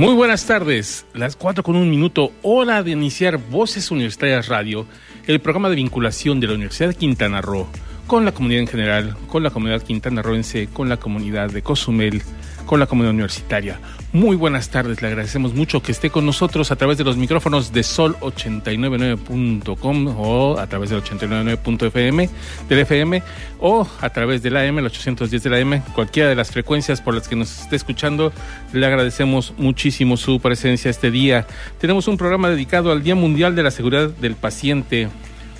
Muy 0.00 0.14
buenas 0.14 0.46
tardes, 0.46 1.04
las 1.12 1.36
4 1.36 1.62
con 1.62 1.76
un 1.76 1.90
minuto, 1.90 2.32
hora 2.40 2.82
de 2.82 2.92
iniciar 2.92 3.36
Voces 3.36 3.90
Universitarias 3.90 4.48
Radio, 4.48 4.86
el 5.26 5.40
programa 5.40 5.68
de 5.68 5.76
vinculación 5.76 6.40
de 6.40 6.46
la 6.46 6.54
Universidad 6.54 6.88
de 6.88 6.94
Quintana 6.94 7.42
Roo 7.42 7.68
con 8.06 8.24
la 8.24 8.32
comunidad 8.32 8.62
en 8.62 8.66
general, 8.66 9.14
con 9.28 9.42
la 9.42 9.50
comunidad 9.50 9.82
quintanarroense, 9.82 10.68
con 10.72 10.88
la 10.88 10.96
comunidad 10.96 11.50
de 11.50 11.60
Cozumel, 11.60 12.22
con 12.70 12.78
la 12.78 12.86
comunidad 12.86 13.14
universitaria. 13.14 13.80
Muy 14.12 14.36
buenas 14.36 14.68
tardes, 14.68 15.02
le 15.02 15.08
agradecemos 15.08 15.54
mucho 15.54 15.82
que 15.82 15.90
esté 15.90 16.08
con 16.08 16.24
nosotros 16.24 16.70
a 16.70 16.76
través 16.76 16.98
de 16.98 17.02
los 17.02 17.16
micrófonos 17.16 17.72
de 17.72 17.80
sol899.com 17.80 20.14
o 20.16 20.56
a 20.56 20.68
través 20.68 20.90
del 20.90 21.02
899.fm 21.02 22.30
del 22.68 22.78
FM 22.78 23.24
o 23.58 23.88
a 24.00 24.10
través 24.10 24.44
del 24.44 24.56
AM, 24.56 24.78
el 24.78 24.86
810 24.86 25.42
del 25.42 25.54
AM, 25.54 25.82
cualquiera 25.96 26.28
de 26.28 26.36
las 26.36 26.52
frecuencias 26.52 27.00
por 27.00 27.14
las 27.14 27.26
que 27.26 27.34
nos 27.34 27.62
esté 27.62 27.74
escuchando. 27.74 28.32
Le 28.72 28.86
agradecemos 28.86 29.52
muchísimo 29.58 30.16
su 30.16 30.38
presencia 30.38 30.92
este 30.92 31.10
día. 31.10 31.48
Tenemos 31.80 32.06
un 32.06 32.16
programa 32.16 32.50
dedicado 32.50 32.92
al 32.92 33.02
Día 33.02 33.16
Mundial 33.16 33.56
de 33.56 33.64
la 33.64 33.72
Seguridad 33.72 34.10
del 34.10 34.36
Paciente. 34.36 35.08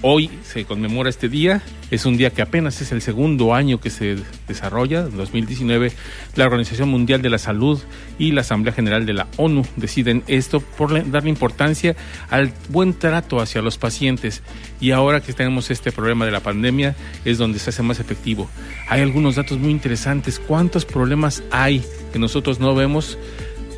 Hoy 0.02 0.30
se 0.44 0.64
conmemora 0.64 1.10
este 1.10 1.28
día, 1.28 1.60
es 1.90 2.06
un 2.06 2.16
día 2.16 2.30
que 2.30 2.40
apenas 2.40 2.80
es 2.80 2.90
el 2.90 3.02
segundo 3.02 3.52
año 3.52 3.80
que 3.80 3.90
se 3.90 4.16
desarrolla, 4.48 5.00
en 5.00 5.14
2019, 5.14 5.92
la 6.36 6.46
Organización 6.46 6.88
Mundial 6.88 7.20
de 7.20 7.28
la 7.28 7.36
Salud 7.36 7.78
y 8.18 8.32
la 8.32 8.40
Asamblea 8.40 8.72
General 8.72 9.04
de 9.04 9.12
la 9.12 9.26
ONU 9.36 9.62
deciden 9.76 10.22
esto 10.26 10.60
por 10.60 11.10
darle 11.10 11.28
importancia 11.28 11.96
al 12.30 12.50
buen 12.70 12.94
trato 12.94 13.40
hacia 13.40 13.60
los 13.60 13.76
pacientes. 13.76 14.42
Y 14.80 14.92
ahora 14.92 15.20
que 15.20 15.34
tenemos 15.34 15.70
este 15.70 15.92
problema 15.92 16.24
de 16.24 16.32
la 16.32 16.40
pandemia 16.40 16.96
es 17.26 17.36
donde 17.36 17.58
se 17.58 17.68
hace 17.68 17.82
más 17.82 18.00
efectivo. 18.00 18.48
Hay 18.88 19.02
algunos 19.02 19.36
datos 19.36 19.58
muy 19.58 19.70
interesantes, 19.70 20.38
cuántos 20.38 20.86
problemas 20.86 21.42
hay 21.50 21.84
que 22.10 22.18
nosotros 22.18 22.58
no 22.58 22.74
vemos 22.74 23.18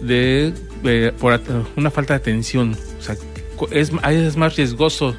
de, 0.01 0.55
eh, 0.85 1.13
por 1.19 1.41
una 1.75 1.91
falta 1.91 2.15
de 2.15 2.19
atención, 2.19 2.77
o 3.01 3.03
sea, 3.03 3.17
es, 3.73 3.91
es 4.09 4.37
más 4.37 4.57
riesgoso 4.57 5.17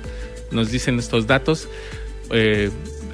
nos 0.53 0.71
dicen 0.71 0.99
estos 0.99 1.27
datos, 1.27 1.67
eh, 2.31 2.69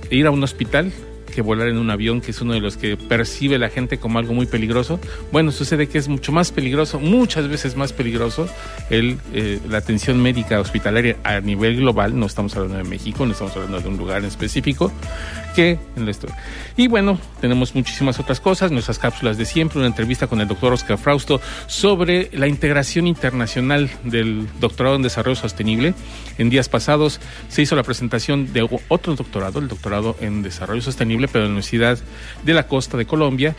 ir 0.09 0.27
a 0.27 0.31
un 0.31 0.43
hospital 0.43 0.91
que 1.29 1.41
volar 1.41 1.67
en 1.67 1.77
un 1.77 1.89
avión, 1.89 2.21
que 2.21 2.31
es 2.31 2.41
uno 2.41 2.53
de 2.53 2.59
los 2.59 2.75
que 2.75 2.97
percibe 2.97 3.57
la 3.57 3.69
gente 3.69 3.97
como 3.97 4.19
algo 4.19 4.33
muy 4.33 4.45
peligroso. 4.45 4.99
Bueno, 5.31 5.51
sucede 5.51 5.87
que 5.87 5.97
es 5.97 6.07
mucho 6.07 6.31
más 6.31 6.51
peligroso, 6.51 6.99
muchas 6.99 7.47
veces 7.47 7.75
más 7.75 7.93
peligroso, 7.93 8.47
el, 8.89 9.17
eh, 9.33 9.59
la 9.69 9.77
atención 9.77 10.21
médica 10.21 10.59
hospitalaria 10.59 11.17
a 11.23 11.39
nivel 11.39 11.77
global, 11.77 12.17
no 12.17 12.25
estamos 12.25 12.55
hablando 12.55 12.77
de 12.77 12.83
México, 12.83 13.25
no 13.25 13.31
estamos 13.31 13.55
hablando 13.55 13.79
de 13.79 13.87
un 13.87 13.97
lugar 13.97 14.19
en 14.19 14.25
específico, 14.25 14.91
en 15.59 16.07
esto. 16.07 16.27
Y 16.77 16.87
bueno, 16.87 17.19
tenemos 17.41 17.75
muchísimas 17.75 18.19
otras 18.19 18.39
cosas, 18.39 18.71
nuestras 18.71 18.99
cápsulas 18.99 19.37
de 19.37 19.45
siempre, 19.45 19.79
una 19.79 19.87
entrevista 19.87 20.27
con 20.27 20.41
el 20.41 20.47
doctor 20.47 20.73
Oscar 20.73 20.97
Frausto 20.97 21.41
sobre 21.67 22.29
la 22.33 22.47
integración 22.47 23.07
internacional 23.07 23.89
del 24.03 24.47
doctorado 24.59 24.95
en 24.95 25.01
desarrollo 25.01 25.35
sostenible. 25.35 25.93
En 26.37 26.49
días 26.49 26.69
pasados 26.69 27.19
se 27.49 27.61
hizo 27.61 27.75
la 27.75 27.83
presentación 27.83 28.53
de 28.53 28.67
otro 28.87 29.15
doctorado, 29.15 29.59
el 29.59 29.67
doctorado 29.67 30.15
en 30.21 30.41
desarrollo 30.41 30.81
sostenible, 30.81 31.27
pero 31.27 31.45
en 31.45 31.49
la 31.49 31.53
Universidad 31.53 31.99
de 32.43 32.53
la 32.53 32.67
Costa 32.67 32.97
de 32.97 33.05
Colombia, 33.05 33.55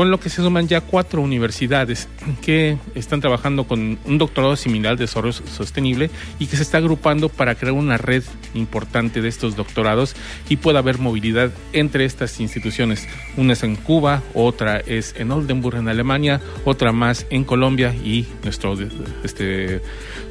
con 0.00 0.10
lo 0.10 0.18
que 0.18 0.30
se 0.30 0.36
suman 0.36 0.66
ya 0.66 0.80
cuatro 0.80 1.20
universidades 1.20 2.08
que 2.40 2.78
están 2.94 3.20
trabajando 3.20 3.64
con 3.64 3.98
un 4.06 4.16
doctorado 4.16 4.56
similar 4.56 4.96
de 4.96 5.04
desarrollo 5.04 5.34
sostenible 5.46 6.08
y 6.38 6.46
que 6.46 6.56
se 6.56 6.62
está 6.62 6.78
agrupando 6.78 7.28
para 7.28 7.54
crear 7.54 7.74
una 7.74 7.98
red 7.98 8.22
importante 8.54 9.20
de 9.20 9.28
estos 9.28 9.56
doctorados 9.56 10.16
y 10.48 10.56
pueda 10.56 10.78
haber 10.78 10.96
movilidad 11.00 11.52
entre 11.74 12.06
estas 12.06 12.40
instituciones. 12.40 13.06
Una 13.36 13.52
es 13.52 13.62
en 13.62 13.76
Cuba, 13.76 14.22
otra 14.32 14.80
es 14.80 15.14
en 15.18 15.32
Oldenburg, 15.32 15.76
en 15.76 15.88
Alemania, 15.88 16.40
otra 16.64 16.92
más 16.92 17.26
en 17.28 17.44
Colombia 17.44 17.94
y 17.94 18.26
nuestro, 18.42 18.78
este, 19.22 19.82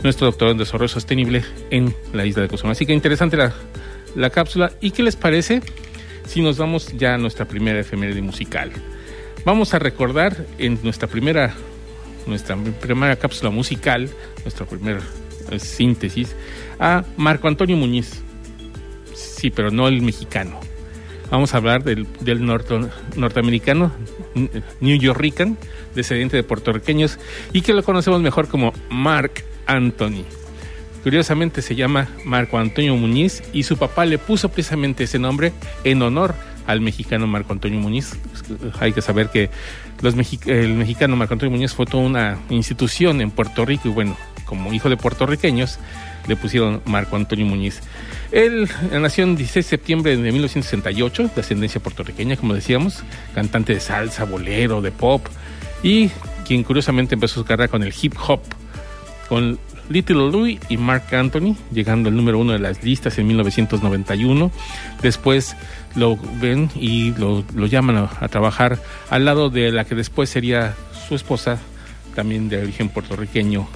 nuestro 0.01 0.25
doctorado 0.25 0.53
en 0.53 0.57
desarrollo 0.57 0.87
sostenible 0.87 1.43
en 1.69 1.93
la 2.11 2.25
isla 2.25 2.41
de 2.41 2.47
Cozumel. 2.47 2.71
Así 2.71 2.87
que 2.87 2.93
interesante 2.93 3.37
la, 3.37 3.53
la 4.15 4.31
cápsula. 4.31 4.71
¿Y 4.81 4.89
qué 4.89 5.03
les 5.03 5.15
parece 5.15 5.61
si 6.25 6.41
nos 6.41 6.57
vamos 6.57 6.91
ya 6.97 7.13
a 7.13 7.17
nuestra 7.19 7.45
primera 7.45 7.79
efeméride 7.79 8.23
musical? 8.23 8.71
Vamos 9.45 9.73
a 9.73 9.79
recordar 9.79 10.45
en 10.57 10.79
nuestra 10.83 11.07
primera, 11.07 11.53
nuestra 12.27 12.57
primera 12.57 13.15
cápsula 13.15 13.49
musical, 13.51 14.09
nuestra 14.43 14.65
primera 14.65 14.99
eh, 15.51 15.59
síntesis, 15.59 16.35
a 16.79 17.03
Marco 17.17 17.47
Antonio 17.47 17.77
Muñiz. 17.77 18.21
Sí, 19.13 19.49
pero 19.49 19.71
no 19.71 19.87
el 19.87 20.01
mexicano. 20.01 20.59
Vamos 21.31 21.53
a 21.53 21.57
hablar 21.57 21.83
del, 21.83 22.07
norteamericano, 23.15 23.91
New 24.79 24.97
Yorkican, 24.97 25.57
descendiente 25.95 26.37
de 26.37 26.43
puertorriqueños, 26.43 27.19
y 27.53 27.61
que 27.61 27.73
lo 27.73 27.83
conocemos 27.83 28.21
mejor 28.21 28.47
como 28.47 28.73
Mark 28.89 29.43
Anthony. 29.67 30.25
Curiosamente 31.03 31.61
se 31.61 31.75
llama 31.75 32.09
Marco 32.25 32.57
Antonio 32.57 32.95
Muñiz 32.95 33.41
y 33.53 33.63
su 33.63 33.77
papá 33.77 34.05
le 34.05 34.17
puso 34.17 34.49
precisamente 34.49 35.05
ese 35.05 35.17
nombre 35.17 35.53
en 35.83 36.01
honor 36.01 36.35
al 36.69 36.81
mexicano 36.81 37.25
Marco 37.25 37.51
Antonio 37.51 37.79
Muñiz. 37.79 38.15
Hay 38.79 38.93
que 38.93 39.01
saber 39.01 39.29
que 39.29 39.49
el 40.45 40.73
mexicano 40.75 41.15
Marco 41.15 41.33
Antonio 41.33 41.49
Muñiz 41.49 41.73
fue 41.73 41.87
toda 41.87 42.03
una 42.03 42.37
institución 42.51 43.21
en 43.21 43.31
Puerto 43.31 43.65
Rico 43.65 43.87
y 43.87 43.91
bueno, 43.91 44.15
como 44.45 44.71
hijo 44.71 44.87
de 44.87 44.95
puertorriqueños, 44.95 45.79
le 46.27 46.35
pusieron 46.35 46.83
Marco 46.85 47.15
Antonio 47.15 47.47
Muñiz. 47.47 47.81
Él 48.31 48.69
nació 48.91 49.23
el 49.23 49.35
16 49.35 49.65
de 49.65 49.69
septiembre 49.69 50.15
de 50.15 50.31
1968, 50.31 51.31
de 51.33 51.41
ascendencia 51.41 51.81
puertorriqueña, 51.81 52.35
como 52.35 52.53
decíamos, 52.53 53.03
cantante 53.33 53.73
de 53.73 53.79
salsa, 53.79 54.25
bolero, 54.25 54.79
de 54.79 54.91
pop, 54.91 55.25
y 55.81 56.11
quien 56.45 56.61
curiosamente 56.63 57.15
empezó 57.15 57.39
su 57.39 57.45
carrera 57.45 57.67
con 57.67 57.81
el 57.81 57.95
hip 57.99 58.13
hop, 58.27 58.41
con 59.27 59.57
Little 59.89 60.31
Louis 60.31 60.59
y 60.69 60.77
Mark 60.77 61.13
Anthony, 61.13 61.55
llegando 61.71 62.09
al 62.09 62.15
número 62.15 62.39
uno 62.39 62.53
de 62.53 62.59
las 62.59 62.83
listas 62.83 63.17
en 63.17 63.27
1991. 63.27 64.51
Después 65.01 65.55
lo 65.95 66.17
ven 66.39 66.69
y 66.75 67.11
lo, 67.15 67.43
llaman 67.65 67.97
a, 67.97 68.09
a, 68.19 68.27
trabajar 68.27 68.79
al 69.09 69.25
lado 69.25 69.49
de 69.49 69.71
la 69.71 69.85
que 69.85 69.95
después 69.95 70.29
sería 70.29 70.75
su 71.07 71.15
esposa, 71.15 71.59
también 72.15 72.49
de 72.49 72.61
origen 72.61 72.89
puertorriqueño, 72.89 73.67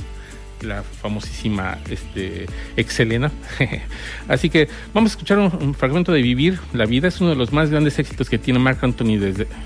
la 0.63 0.83
famosísima 0.83 1.77
este, 1.89 2.45
Excelena. 2.77 3.31
Así 4.27 4.49
que 4.49 4.67
vamos 4.93 5.11
a 5.11 5.13
escuchar 5.13 5.39
un, 5.39 5.73
fragmento 5.75 6.11
de 6.11 6.21
Vivir 6.21 6.59
la 6.73 6.85
Vida. 6.85 7.07
Es 7.07 7.21
uno 7.21 7.31
de 7.31 7.35
los 7.35 7.51
más 7.51 7.69
grandes 7.69 7.99
éxitos 7.99 8.29
que 8.29 8.37
tiene 8.37 8.59
Mark 8.59 8.79
Anthony 8.81 9.19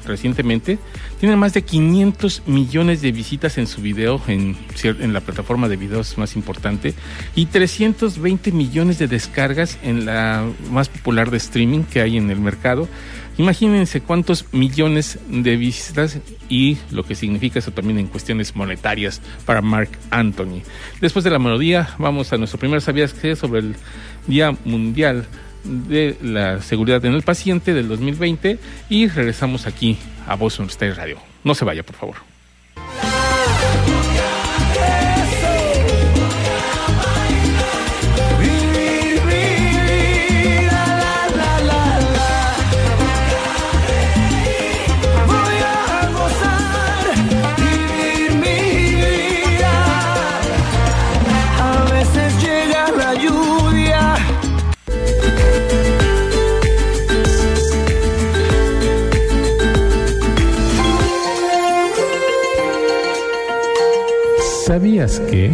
recientemente. 0.06 0.80
Tiene 1.20 1.36
más 1.36 1.54
de 1.54 1.64
500 1.64 2.44
millones 2.48 3.02
de 3.02 3.12
visitas 3.12 3.58
en 3.58 3.68
su 3.68 3.82
video, 3.82 4.22
en, 4.28 4.58
en 4.84 5.14
la 5.14 5.22
plataforma 5.22 5.68
de 5.68 5.78
videos 5.78 6.18
más 6.18 6.36
importante, 6.36 6.94
y 7.36 7.46
320 7.46 8.52
millones 8.52 9.00
de 9.00 9.08
descargas 9.08 9.78
en 9.84 10.06
la 10.06 10.46
más 10.72 10.90
popular 10.90 11.32
de 11.32 11.38
streaming 11.38 11.84
que 11.84 12.02
hay 12.02 12.18
en 12.18 12.30
el 12.30 12.40
mercado. 12.40 12.88
Imagínense 13.38 14.02
cuántos 14.02 14.52
millones 14.52 15.20
de 15.30 15.56
visitas 15.58 16.20
y 16.50 16.78
lo 16.92 17.04
que 17.04 17.14
significa 17.14 17.60
eso 17.60 17.72
también 17.72 18.00
en 18.00 18.08
cuestiones 18.08 18.56
monetarias 18.56 19.22
para 19.46 19.62
Mark 19.62 19.90
Anthony. 20.10 20.64
Después 21.02 21.24
de 21.24 21.32
la 21.32 21.40
melodía, 21.40 21.90
vamos 22.00 22.34
a 22.34 22.38
nuestro 22.38 22.60
primer 22.60 22.82
¿Sabías 22.82 23.14
qué? 23.14 23.36
sobre 23.36 23.60
el 23.60 23.76
Día 24.26 24.56
Mundial 24.66 25.28
de 25.64 26.18
la 26.22 26.62
Seguridad 26.62 27.04
en 27.06 27.14
el 27.14 27.22
Paciente 27.22 27.74
del 27.74 27.88
2020 27.88 28.60
y 28.90 29.08
regresamos 29.08 29.68
aquí 29.68 29.98
a 30.28 30.36
Voz 30.36 30.60
State 30.60 30.94
Radio. 30.94 31.18
No 31.44 31.54
se 31.54 31.66
vaya, 31.66 31.84
por 31.84 31.96
favor. 31.96 32.37
¿Sabías 64.78 65.20
que? 65.22 65.50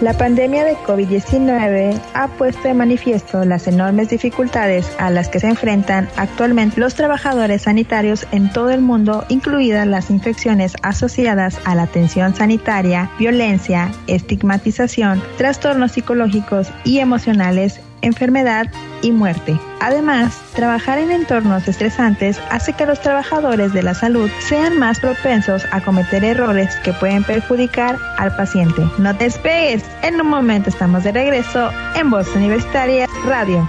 La 0.00 0.14
pandemia 0.16 0.64
de 0.64 0.74
COVID-19 0.74 2.00
ha 2.14 2.28
puesto 2.28 2.68
de 2.68 2.72
manifiesto 2.72 3.44
las 3.44 3.66
enormes 3.66 4.08
dificultades 4.08 4.90
a 4.98 5.10
las 5.10 5.28
que 5.28 5.38
se 5.38 5.48
enfrentan 5.48 6.08
actualmente 6.16 6.80
los 6.80 6.94
trabajadores 6.94 7.62
sanitarios 7.62 8.26
en 8.32 8.50
todo 8.50 8.70
el 8.70 8.80
mundo, 8.80 9.26
incluidas 9.28 9.86
las 9.86 10.08
infecciones 10.08 10.76
asociadas 10.80 11.60
a 11.66 11.74
la 11.74 11.82
atención 11.82 12.34
sanitaria, 12.34 13.10
violencia, 13.18 13.92
estigmatización, 14.06 15.22
trastornos 15.36 15.92
psicológicos 15.92 16.72
y 16.84 17.00
emocionales 17.00 17.82
enfermedad 18.02 18.66
y 19.02 19.12
muerte. 19.12 19.58
Además, 19.80 20.40
trabajar 20.54 20.98
en 20.98 21.10
entornos 21.10 21.68
estresantes 21.68 22.40
hace 22.50 22.72
que 22.72 22.86
los 22.86 23.00
trabajadores 23.00 23.72
de 23.72 23.82
la 23.82 23.94
salud 23.94 24.30
sean 24.40 24.78
más 24.78 25.00
propensos 25.00 25.64
a 25.70 25.80
cometer 25.80 26.24
errores 26.24 26.74
que 26.76 26.92
pueden 26.92 27.24
perjudicar 27.24 27.98
al 28.18 28.34
paciente. 28.36 28.82
No 28.98 29.16
te 29.16 29.24
despegues, 29.24 29.84
en 30.02 30.20
un 30.20 30.28
momento 30.28 30.70
estamos 30.70 31.04
de 31.04 31.12
regreso 31.12 31.70
en 31.94 32.10
Voz 32.10 32.34
Universitaria 32.34 33.06
Radio 33.26 33.68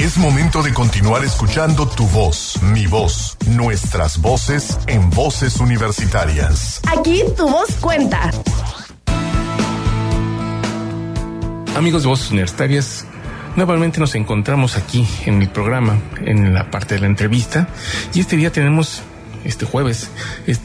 Es 0.00 0.16
momento 0.16 0.62
de 0.62 0.72
continuar 0.72 1.22
escuchando 1.26 1.86
tu 1.86 2.06
voz, 2.06 2.58
mi 2.72 2.86
voz, 2.86 3.36
nuestras 3.46 4.18
voces 4.18 4.78
en 4.86 5.10
voces 5.10 5.60
universitarias. 5.60 6.80
Aquí 6.90 7.22
tu 7.36 7.46
voz 7.46 7.76
cuenta. 7.82 8.30
Amigos 11.76 12.02
de 12.02 12.08
voces 12.08 12.30
universitarias, 12.30 13.04
nuevamente 13.56 14.00
nos 14.00 14.14
encontramos 14.14 14.78
aquí 14.78 15.06
en 15.26 15.42
el 15.42 15.50
programa, 15.50 15.98
en 16.24 16.54
la 16.54 16.70
parte 16.70 16.94
de 16.94 17.02
la 17.02 17.06
entrevista, 17.06 17.68
y 18.14 18.20
este 18.20 18.36
día 18.36 18.50
tenemos 18.50 19.02
este 19.44 19.66
jueves 19.66 20.10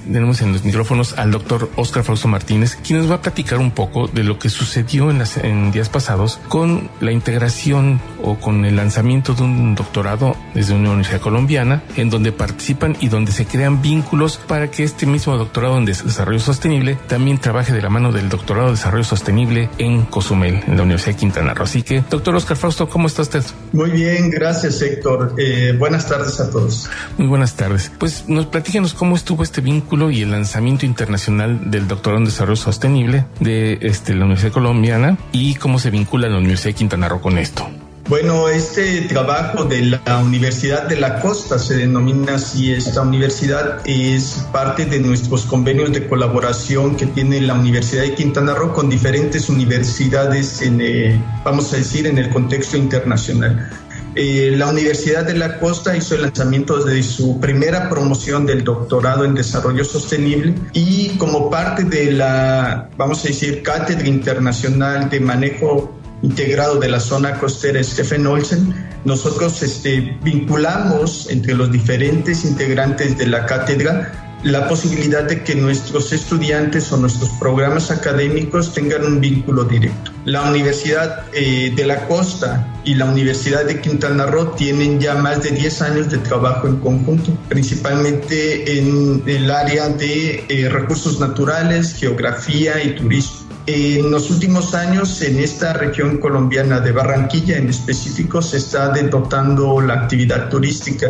tenemos 0.05 0.41
en 0.41 0.53
los 0.53 0.63
micrófonos 0.63 1.13
al 1.17 1.31
doctor 1.31 1.69
Oscar 1.75 2.03
Fausto 2.03 2.27
Martínez, 2.27 2.77
quien 2.85 2.99
nos 2.99 3.09
va 3.09 3.15
a 3.15 3.21
platicar 3.21 3.59
un 3.59 3.71
poco 3.71 4.07
de 4.07 4.23
lo 4.23 4.39
que 4.39 4.49
sucedió 4.49 5.11
en, 5.11 5.19
las, 5.19 5.37
en 5.37 5.71
días 5.71 5.89
pasados 5.89 6.39
con 6.49 6.89
la 6.99 7.11
integración 7.11 7.99
o 8.21 8.35
con 8.35 8.65
el 8.65 8.75
lanzamiento 8.75 9.33
de 9.33 9.43
un 9.43 9.75
doctorado 9.75 10.35
desde 10.53 10.73
una 10.73 10.89
universidad 10.89 11.21
colombiana, 11.21 11.83
en 11.95 12.09
donde 12.09 12.31
participan 12.31 12.95
y 12.99 13.09
donde 13.09 13.31
se 13.31 13.45
crean 13.45 13.81
vínculos 13.81 14.37
para 14.37 14.69
que 14.71 14.83
este 14.83 15.05
mismo 15.05 15.37
doctorado 15.37 15.77
en 15.77 15.85
desarrollo 15.85 16.39
sostenible 16.39 16.97
también 17.07 17.37
trabaje 17.39 17.73
de 17.73 17.81
la 17.81 17.89
mano 17.89 18.11
del 18.11 18.29
doctorado 18.29 18.67
de 18.67 18.73
desarrollo 18.73 19.03
sostenible 19.03 19.69
en 19.77 20.03
Cozumel, 20.03 20.63
en 20.67 20.77
la 20.77 20.83
Universidad 20.83 21.13
de 21.13 21.19
Quintana 21.19 21.53
Roo. 21.53 21.65
Así 21.65 21.83
que, 21.83 22.03
doctor 22.09 22.35
Oscar 22.35 22.57
Fausto, 22.57 22.87
¿cómo 22.89 23.07
está 23.07 23.21
usted? 23.21 23.43
Muy 23.71 23.91
bien, 23.91 24.29
gracias 24.29 24.81
Héctor. 24.81 25.35
Eh, 25.37 25.75
buenas 25.77 26.07
tardes 26.07 26.39
a 26.39 26.49
todos. 26.49 26.89
Muy 27.17 27.27
buenas 27.27 27.55
tardes. 27.55 27.91
Pues 27.97 28.27
nos 28.27 28.45
platíquenos 28.65 28.95
cómo 28.95 29.15
estuvo 29.15 29.43
este 29.43 29.61
vínculo 29.61 30.09
y 30.09 30.23
el 30.23 30.31
lanzamiento 30.31 30.87
internacional 30.87 31.69
del 31.69 31.87
doctorado 31.87 32.17
en 32.17 32.25
desarrollo 32.25 32.55
sostenible 32.55 33.23
de 33.39 33.77
este, 33.81 34.15
la 34.15 34.25
Universidad 34.25 34.53
Colombiana 34.53 35.19
y 35.31 35.53
cómo 35.53 35.77
se 35.77 35.91
vincula 35.91 36.27
la 36.29 36.39
Universidad 36.39 36.69
de 36.69 36.73
Quintana 36.73 37.07
Roo 37.07 37.21
con 37.21 37.37
esto. 37.37 37.69
Bueno, 38.09 38.49
este 38.49 39.01
trabajo 39.01 39.65
de 39.65 39.99
la 40.03 40.17
Universidad 40.17 40.87
de 40.87 40.95
la 40.99 41.19
Costa 41.19 41.59
se 41.59 41.75
denomina 41.75 42.35
así. 42.35 42.73
Esta 42.73 43.01
universidad 43.01 43.81
es 43.85 44.47
parte 44.51 44.87
de 44.87 44.99
nuestros 44.99 45.45
convenios 45.45 45.93
de 45.93 46.07
colaboración 46.07 46.95
que 46.95 47.05
tiene 47.05 47.41
la 47.41 47.53
Universidad 47.53 48.01
de 48.01 48.15
Quintana 48.15 48.55
Roo 48.55 48.73
con 48.73 48.89
diferentes 48.89 49.47
universidades, 49.47 50.63
en, 50.63 50.81
eh, 50.81 51.23
vamos 51.43 51.71
a 51.71 51.77
decir, 51.77 52.07
en 52.07 52.17
el 52.17 52.29
contexto 52.29 52.77
internacional. 52.77 53.69
Eh, 54.17 54.53
la 54.55 54.67
Universidad 54.69 55.25
de 55.25 55.35
la 55.35 55.59
Costa 55.59 55.95
hizo 55.95 56.15
el 56.15 56.21
lanzamiento 56.21 56.81
de 56.85 57.03
su 57.03 57.37
primera 57.41 57.89
promoción 57.89 58.45
del 58.45 58.63
doctorado 58.63 59.25
en 59.25 59.35
desarrollo 59.35 59.83
sostenible 59.83 60.55
y 60.71 61.09
como 61.17 61.49
parte 61.49 61.83
de 61.83 62.13
la, 62.13 62.89
vamos 62.95 63.25
a 63.25 63.27
decir, 63.27 63.61
cátedra 63.61 64.07
internacional 64.07 65.09
de 65.09 65.19
manejo 65.19 65.93
integrado 66.21 66.79
de 66.79 66.87
la 66.87 67.01
zona 67.01 67.37
costera 67.37 67.83
Stephen 67.83 68.25
Olsen, 68.25 68.73
nosotros 69.03 69.61
este, 69.61 70.17
vinculamos 70.23 71.29
entre 71.29 71.53
los 71.53 71.69
diferentes 71.69 72.45
integrantes 72.45 73.17
de 73.17 73.27
la 73.27 73.45
cátedra 73.45 74.34
la 74.45 74.67
posibilidad 74.67 75.23
de 75.23 75.41
que 75.41 75.55
nuestros 75.55 76.13
estudiantes 76.13 76.91
o 76.91 76.97
nuestros 76.97 77.31
programas 77.39 77.89
académicos 77.89 78.75
tengan 78.75 79.03
un 79.03 79.19
vínculo 79.19 79.63
directo. 79.63 80.11
La 80.25 80.43
Universidad 80.43 81.25
eh, 81.33 81.73
de 81.75 81.83
la 81.83 82.07
Costa 82.07 82.71
y 82.83 82.93
la 82.93 83.05
Universidad 83.05 83.65
de 83.65 83.81
Quintana 83.81 84.27
Roo 84.27 84.51
tienen 84.51 84.99
ya 84.99 85.15
más 85.15 85.41
de 85.41 85.49
10 85.49 85.81
años 85.81 86.11
de 86.11 86.19
trabajo 86.19 86.67
en 86.67 86.75
conjunto, 86.75 87.35
principalmente 87.49 88.77
en 88.77 89.23
el 89.25 89.49
área 89.49 89.89
de 89.89 90.45
eh, 90.47 90.69
recursos 90.69 91.19
naturales, 91.19 91.95
geografía 91.95 92.83
y 92.83 92.91
turismo. 92.91 93.39
En 93.65 94.11
los 94.11 94.29
últimos 94.29 94.75
años, 94.75 95.23
en 95.23 95.39
esta 95.39 95.73
región 95.73 96.19
colombiana 96.19 96.79
de 96.81 96.91
Barranquilla 96.91 97.57
en 97.57 97.69
específico, 97.69 98.43
se 98.43 98.57
está 98.57 98.89
dotando 98.89 99.81
la 99.81 99.95
actividad 99.95 100.49
turística 100.49 101.07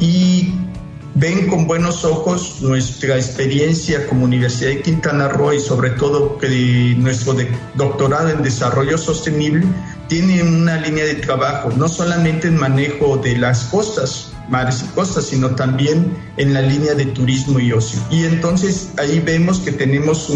y 0.00 0.52
ven 1.14 1.48
con 1.48 1.66
buenos 1.66 2.04
ojos 2.04 2.58
nuestra 2.62 3.16
experiencia 3.16 4.06
como 4.06 4.24
Universidad 4.24 4.70
de 4.70 4.82
Quintana 4.82 5.28
Roo 5.28 5.52
y 5.52 5.60
sobre 5.60 5.90
todo 5.90 6.38
que 6.38 6.94
nuestro 6.98 7.36
doctorado 7.74 8.30
en 8.30 8.42
desarrollo 8.42 8.96
sostenible 8.96 9.66
tiene 10.08 10.42
una 10.42 10.78
línea 10.78 11.04
de 11.04 11.14
trabajo, 11.14 11.70
no 11.76 11.88
solamente 11.88 12.48
en 12.48 12.56
manejo 12.56 13.16
de 13.18 13.36
las 13.38 13.64
costas, 13.64 14.32
mares 14.48 14.84
y 14.84 14.94
costas, 14.94 15.26
sino 15.26 15.54
también 15.54 16.16
en 16.36 16.52
la 16.52 16.62
línea 16.62 16.94
de 16.94 17.06
turismo 17.06 17.58
y 17.58 17.72
ocio. 17.72 18.00
Y 18.10 18.24
entonces 18.24 18.90
ahí 18.98 19.20
vemos 19.20 19.60
que 19.60 19.72
tenemos 19.72 20.30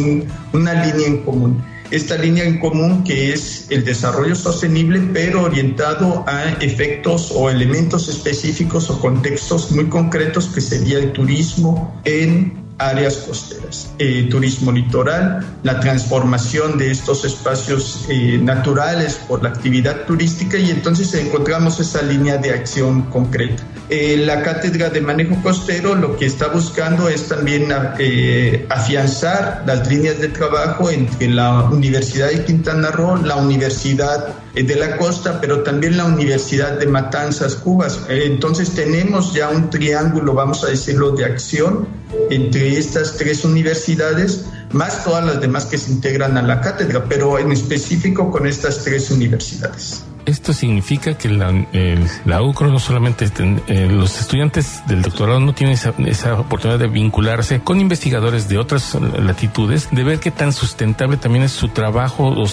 una 0.53 0.85
línea 0.85 1.07
en 1.07 1.23
común 1.25 1.63
esta 1.91 2.17
línea 2.17 2.45
en 2.45 2.59
común 2.59 3.05
que 3.05 3.33
es 3.33 3.67
el 3.71 3.85
desarrollo 3.85 4.35
sostenible, 4.35 5.01
pero 5.13 5.45
orientado 5.45 6.25
a 6.27 6.53
efectos 6.61 7.33
o 7.35 7.51
elementos 7.51 8.09
específicos 8.09 8.91
o 8.91 9.01
contextos 9.01 9.71
muy 9.73 9.87
concretos 9.87 10.49
que 10.49 10.61
sería 10.61 10.99
el 10.99 11.13
turismo 11.13 12.01
en 12.05 12.66
áreas 12.79 13.17
costeras, 13.17 13.91
eh, 13.99 14.27
turismo 14.31 14.71
litoral, 14.71 15.45
la 15.63 15.81
transformación 15.81 16.77
de 16.77 16.91
estos 16.91 17.25
espacios 17.25 18.05
eh, 18.09 18.39
naturales 18.43 19.19
por 19.27 19.43
la 19.43 19.49
actividad 19.51 20.05
turística 20.05 20.59
y 20.59 20.71
entonces 20.71 21.15
encontramos 21.15 21.81
esa 21.81 22.03
línea 22.03 22.37
de 22.37 22.51
acción 22.51 23.03
concreta. 23.03 23.63
Eh, 23.89 24.17
la 24.19 24.43
cátedra 24.43 24.91
de 24.91 25.01
manejo 25.01 25.41
costero 25.43 25.95
lo 25.95 26.17
que 26.17 26.27
está 26.27 26.49
buscando 26.49 27.09
es 27.09 27.29
también 27.29 27.69
afianzar 28.69 29.63
las 29.65 29.89
líneas 29.89 30.19
de 30.19 30.29
trabajo 30.29 30.91
entre 30.91 31.29
la 31.29 31.65
Universidad 31.65 32.31
de 32.31 32.45
Quintana 32.45 32.91
Roo, 32.91 33.17
la 33.17 33.37
Universidad 33.37 34.35
de 34.63 34.75
la 34.75 34.97
Costa, 34.97 35.39
pero 35.41 35.63
también 35.63 35.99
la 35.99 36.07
Universidad 36.07 36.79
de 36.79 36.87
Matanzas, 36.87 37.57
Cuba. 37.57 37.89
entonces 38.09 38.71
tenemos 38.71 39.35
ya 39.35 39.51
un 39.51 39.69
triángulo, 39.69 40.33
vamos 40.33 40.65
a 40.65 40.69
decirlo, 40.69 41.11
de 41.11 41.27
acción 41.27 41.87
entre 42.31 42.79
estas 42.79 43.17
tres 43.17 43.45
universidades, 43.45 44.47
más 44.73 45.05
todas 45.05 45.25
las 45.27 45.41
demás 45.41 45.67
que 45.67 45.77
se 45.77 45.93
integran 45.93 46.39
a 46.39 46.43
la 46.43 46.61
cátedra, 46.61 47.05
pero 47.09 47.39
en 47.39 47.53
específico 47.53 48.31
con 48.31 48.47
estas 48.47 48.83
tres 48.83 49.11
universidades. 49.11 50.05
Esto 50.27 50.53
significa 50.53 51.17
que 51.17 51.29
la, 51.29 52.43
UCRO 52.43 52.69
no 52.69 52.81
solamente, 52.81 53.31
eh, 53.69 53.89
los 53.89 54.21
estudiantes 54.21 54.83
del 54.89 55.03
doctorado 55.03 55.39
no 55.39 55.55
tienen 55.55 55.79
esa, 56.07 56.35
oportunidad 56.35 56.81
de 56.81 56.89
vincularse 56.89 57.61
con 57.61 57.81
investigadores 57.81 58.49
de 58.49 58.59
otras 58.59 58.97
latitudes, 58.97 59.89
de 59.93 60.03
ver 60.03 60.19
qué 60.19 60.33
tan 60.33 60.53
sustentable 60.53 61.17
también 61.17 61.45
es 61.45 61.53
su 61.53 61.69
trabajo, 61.69 62.27
o 62.27 62.45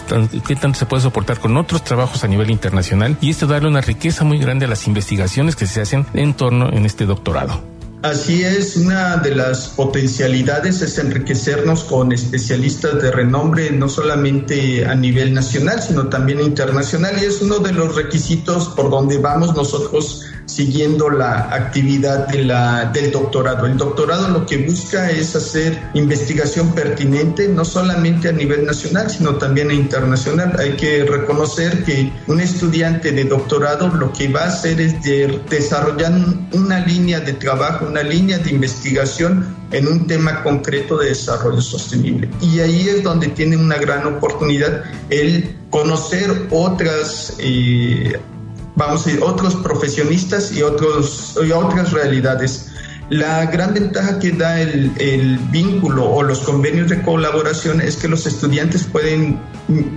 qué 0.46 0.56
tanto 0.56 0.78
se 0.78 0.86
puede 0.86 1.02
soportar 1.02 1.40
con 1.40 1.58
otros 1.58 1.84
trabajos 1.84 2.24
a 2.24 2.28
nivel 2.28 2.52
internacional, 2.52 3.18
y 3.22 3.32
esto 3.32 3.48
darle 3.48 3.70
una 3.70 3.82
riqueza 3.82 4.24
muy 4.24 4.38
grande 4.38 4.66
a 4.66 4.70
las 4.70 4.88
investigaciones 4.88 5.56
que 5.56 5.66
se 5.66 5.82
hacen 5.82 6.06
en 6.14 6.36
torno 6.36 6.70
en 6.72 6.86
este 6.86 7.08
doctorado. 7.08 7.73
Así 8.04 8.44
es, 8.44 8.76
una 8.76 9.16
de 9.16 9.34
las 9.34 9.70
potencialidades 9.70 10.82
es 10.82 10.98
enriquecernos 10.98 11.86
con 11.86 12.12
especialistas 12.12 13.02
de 13.02 13.12
renombre, 13.12 13.72
no 13.72 13.88
solamente 13.88 14.86
a 14.86 14.94
nivel 14.94 15.34
nacional, 15.34 15.82
sino 15.82 16.10
también 16.10 16.42
internacional, 16.42 17.16
y 17.22 17.24
es 17.24 17.42
uno 17.42 17.60
de 17.60 17.72
los 17.72 17.96
requisitos 17.96 18.68
por 18.68 18.90
donde 18.90 19.20
vamos 19.20 19.56
nosotros 19.56 20.26
siguiendo 20.46 21.10
la 21.10 21.50
actividad 21.54 22.28
de 22.28 22.44
la, 22.44 22.86
del 22.94 23.12
doctorado. 23.12 23.66
El 23.66 23.78
doctorado 23.78 24.28
lo 24.30 24.46
que 24.46 24.58
busca 24.58 25.10
es 25.10 25.36
hacer 25.36 25.80
investigación 25.94 26.74
pertinente, 26.74 27.48
no 27.48 27.66
solamente 27.66 28.30
a 28.30 28.32
nivel 28.32 28.66
nacional, 28.66 29.10
sino 29.10 29.36
también 29.36 29.72
internacional. 29.72 30.56
Hay 30.60 30.74
que 30.74 31.06
reconocer 31.06 31.84
que 31.84 32.12
un 32.28 32.42
estudiante 32.42 33.12
de 33.12 33.24
doctorado 33.26 33.88
lo 33.90 34.12
que 34.12 34.28
va 34.28 34.42
a 34.42 34.48
hacer 34.48 34.82
es 34.82 34.96
desarrollar 35.50 36.14
una 36.52 36.86
línea 36.86 37.20
de 37.20 37.34
trabajo, 37.34 37.86
una 37.94 38.02
línea 38.02 38.40
de 38.40 38.50
investigación 38.50 39.56
en 39.72 39.88
un 39.88 40.08
tema 40.08 40.42
concreto 40.42 40.98
de 40.98 41.10
desarrollo 41.10 41.62
sostenible. 41.62 42.28
Y 42.42 42.60
ahí 42.60 42.90
es 42.90 43.04
donde 43.04 43.28
tiene 43.28 43.56
una 43.56 43.78
gran 43.78 44.08
oportunidad 44.08 44.84
el 45.12 45.56
conocer 45.70 46.48
otras 46.50 47.36
eh, 47.38 48.20
vamos 48.76 49.06
a 49.06 49.06
decir, 49.06 49.24
otros 49.24 49.56
profesionistas 49.58 50.52
y, 50.52 50.64
otros, 50.64 51.38
y 51.46 51.52
otras 51.52 51.92
realidades. 51.92 52.72
La 53.10 53.46
gran 53.46 53.76
ventaja 53.76 54.18
que 54.18 54.32
da 54.32 54.60
el, 54.60 54.92
el, 54.98 55.38
vínculo 55.52 56.10
o 56.10 56.24
los 56.24 56.40
convenios 56.40 56.90
de 56.90 57.00
colaboración 57.04 57.80
es 57.80 57.98
que 57.98 58.08
los 58.08 58.26
estudiantes 58.26 58.86
pueden 58.86 59.40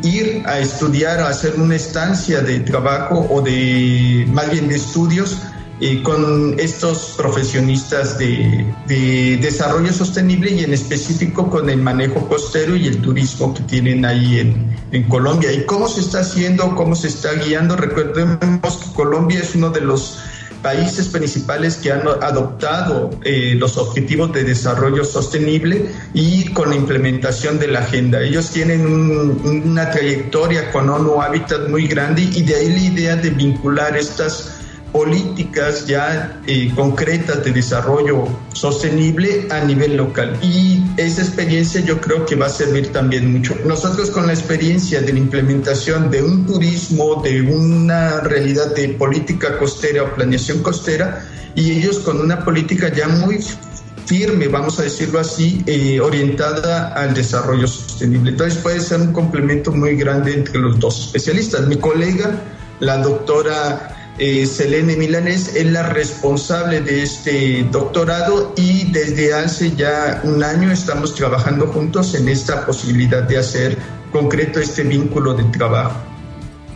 ir 0.03 0.43
a 0.45 0.59
estudiar, 0.59 1.21
a 1.21 1.29
hacer 1.29 1.55
una 1.57 1.77
estancia 1.77 2.43
de 2.43 2.61
trabajo 2.61 3.27
o 3.31 3.41
de, 3.41 4.27
más 4.29 4.51
bien 4.51 4.69
de 4.69 4.75
estudios 4.75 5.39
eh, 5.81 6.03
con 6.03 6.59
estos 6.59 7.15
profesionistas 7.17 8.19
de, 8.19 8.65
de, 8.87 9.39
desarrollo 9.43 9.93
sostenible 9.93 10.51
y 10.51 10.65
en 10.65 10.73
específico 10.73 11.51
con 11.51 11.69
el 11.69 11.83
manejo 11.83 12.27
costero 12.29 12.77
y 12.77 12.87
el 12.87 13.03
turismo 13.03 13.53
que 13.53 13.63
tienen 13.65 14.05
ahí 14.05 14.39
en, 14.39 14.75
en 14.93 15.03
Colombia. 15.05 15.53
¿Y 15.53 15.67
cómo 15.67 15.89
se 15.89 16.01
está 16.01 16.21
haciendo? 16.21 16.75
¿Cómo 16.75 16.95
se 16.95 17.09
está 17.09 17.35
guiando? 17.35 17.77
Recordemos 17.77 18.77
que 18.77 18.93
Colombia 18.95 19.41
es 19.41 19.55
uno 19.55 19.71
de 19.71 19.83
los 19.83 20.19
países 20.63 21.09
principales 21.09 21.77
que 21.77 21.93
han 21.93 22.03
adoptado 22.23 23.11
eh, 23.23 23.55
los 23.57 23.77
objetivos 23.77 24.33
de 24.33 24.43
desarrollo 24.45 25.05
sostenible 25.05 25.91
y 26.13 26.53
con 26.55 26.71
la 26.71 26.77
implementación 26.77 27.59
de 27.59 27.69
la 27.69 27.81
agenda. 27.81 28.21
Ellos 28.21 28.51
tienen 28.51 28.87
un, 28.87 29.63
una 29.65 29.91
trayectoria 29.91 30.73
con 30.73 30.89
ONU 30.89 31.23
Habitat 31.23 31.69
muy 31.69 31.87
grande 31.87 32.23
y 32.23 32.43
de 32.43 32.55
ahí 32.55 32.69
la 32.71 32.81
idea 32.81 33.17
de 33.17 33.31
vincular 33.31 33.97
estas 33.97 34.57
políticas 34.97 35.87
ya 35.87 36.41
eh, 36.47 36.73
concretas 36.75 37.45
de 37.45 37.53
desarrollo 37.53 38.27
sostenible 38.55 39.47
a 39.51 39.61
nivel 39.61 39.95
local. 39.95 40.39
Y 40.41 40.83
esa 40.97 41.21
experiencia 41.21 41.83
yo 41.83 42.01
creo 42.01 42.25
que 42.25 42.35
va 42.35 42.47
a 42.47 42.49
servir 42.49 42.93
también 42.93 43.31
mucho. 43.31 43.55
Nosotros 43.67 44.11
con 44.11 44.27
la 44.27 44.33
experiencia 44.33 45.03
de 45.03 45.13
la 45.13 45.19
implementación 45.19 46.11
de 46.11 46.23
un 46.23 46.47
turismo, 46.47 47.21
de 47.23 47.43
una 47.43 48.21
realidad 48.21 48.75
de 48.75 48.89
política 48.89 49.59
costera 49.59 50.03
o 50.05 50.15
planeación 50.15 50.63
costera, 50.63 51.23
y 51.55 51.73
ellos 51.73 51.99
con 51.99 52.19
una 52.19 52.43
política 52.43 52.91
ya 52.91 53.07
muy 53.07 53.39
firme, 54.07 54.49
vamos 54.49 54.79
a 54.81 54.85
decirlo 54.85 55.21
así, 55.21 55.63
eh, 55.67 56.01
orientada 56.01 56.95
al 56.95 57.13
desarrollo 57.13 57.67
sostenible. 57.67 58.31
Entonces 58.31 58.59
puede 58.63 58.81
ser 58.81 59.03
un 59.03 59.13
complemento 59.13 59.73
muy 59.73 59.95
grande 59.95 60.33
entre 60.33 60.59
los 60.59 60.81
dos 60.81 61.09
especialistas. 61.09 61.67
Mi 61.67 61.77
colega, 61.77 62.41
la 62.81 62.97
doctora 62.97 63.93
eh, 64.19 64.47
Selene 64.47 64.97
Milanés 64.97 65.55
es 65.55 65.67
la 65.67 65.83
responsable 65.83 66.81
de 66.81 67.03
este 67.03 67.65
doctorado 67.71 68.53
y 68.57 68.91
desde 68.91 69.35
hace 69.35 69.75
ya 69.77 70.21
un 70.25 70.43
año 70.43 70.73
estamos 70.73 71.15
trabajando 71.15 71.67
juntos 71.67 72.15
en 72.15 72.29
esta 72.29 72.65
posibilidad 72.65 73.23
de 73.23 73.39
hacer 73.39 73.79
concreto 74.13 74.61
este 74.61 74.83
vínculo 74.83 75.35
de 75.35 75.45
trabajo. 75.45 76.16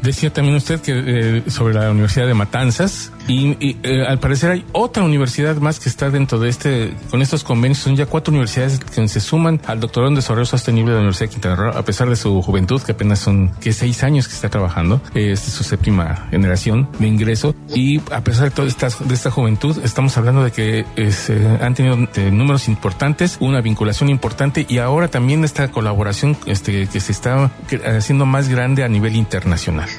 Decía 0.03 0.33
también 0.33 0.57
usted 0.57 0.81
que 0.81 0.93
eh, 0.95 1.51
sobre 1.51 1.75
la 1.75 1.91
Universidad 1.91 2.27
de 2.27 2.35
Matanzas 2.35 3.13
y, 3.29 3.77
eh, 3.83 4.05
al 4.09 4.19
parecer 4.19 4.51
hay 4.51 4.65
otra 4.73 5.05
universidad 5.05 5.57
más 5.57 5.79
que 5.79 5.89
está 5.89 6.11
dentro 6.11 6.39
de 6.41 6.49
este, 6.49 6.95
con 7.11 7.23
estos 7.23 7.45
convenios, 7.45 7.79
son 7.79 7.95
ya 7.95 8.07
cuatro 8.07 8.33
universidades 8.33 8.81
que 8.81 9.07
se 9.07 9.21
suman 9.21 9.61
al 9.67 9.79
doctorado 9.79 10.09
en 10.09 10.17
desarrollo 10.17 10.47
sostenible 10.47 10.91
de 10.91 10.97
la 10.97 11.01
Universidad 11.03 11.27
de 11.27 11.33
Quintana 11.33 11.57
Roo, 11.57 11.77
a 11.77 11.85
pesar 11.85 12.09
de 12.09 12.17
su 12.17 12.41
juventud, 12.43 12.81
que 12.83 12.93
apenas 12.93 13.21
son 13.21 13.53
que 13.61 13.73
seis 13.73 14.03
años 14.03 14.27
que 14.27 14.35
está 14.35 14.49
trabajando, 14.49 15.01
es 15.15 15.41
su 15.41 15.63
séptima 15.63 16.29
generación 16.31 16.89
de 16.99 17.07
ingreso 17.07 17.55
y 17.75 18.01
a 18.11 18.23
pesar 18.25 18.45
de 18.45 18.51
toda 18.51 18.69
esta, 18.69 18.89
de 18.89 19.15
esta 19.15 19.31
juventud, 19.31 19.77
estamos 19.85 20.17
hablando 20.17 20.43
de 20.43 20.51
que 20.51 20.85
eh, 20.97 21.59
han 21.61 21.75
tenido 21.75 21.97
números 22.33 22.69
importantes, 22.69 23.37
una 23.41 23.61
vinculación 23.61 24.09
importante 24.09 24.67
y 24.69 24.79
ahora 24.79 25.09
también 25.09 25.45
esta 25.45 25.69
colaboración 25.69 26.37
este, 26.47 26.89
que 26.89 27.01
se 27.01 27.13
está 27.13 27.51
haciendo 27.85 28.27
más 28.27 28.49
grande 28.49 28.83
a 28.83 28.89
nivel 28.89 29.15
internacional. 29.15 29.90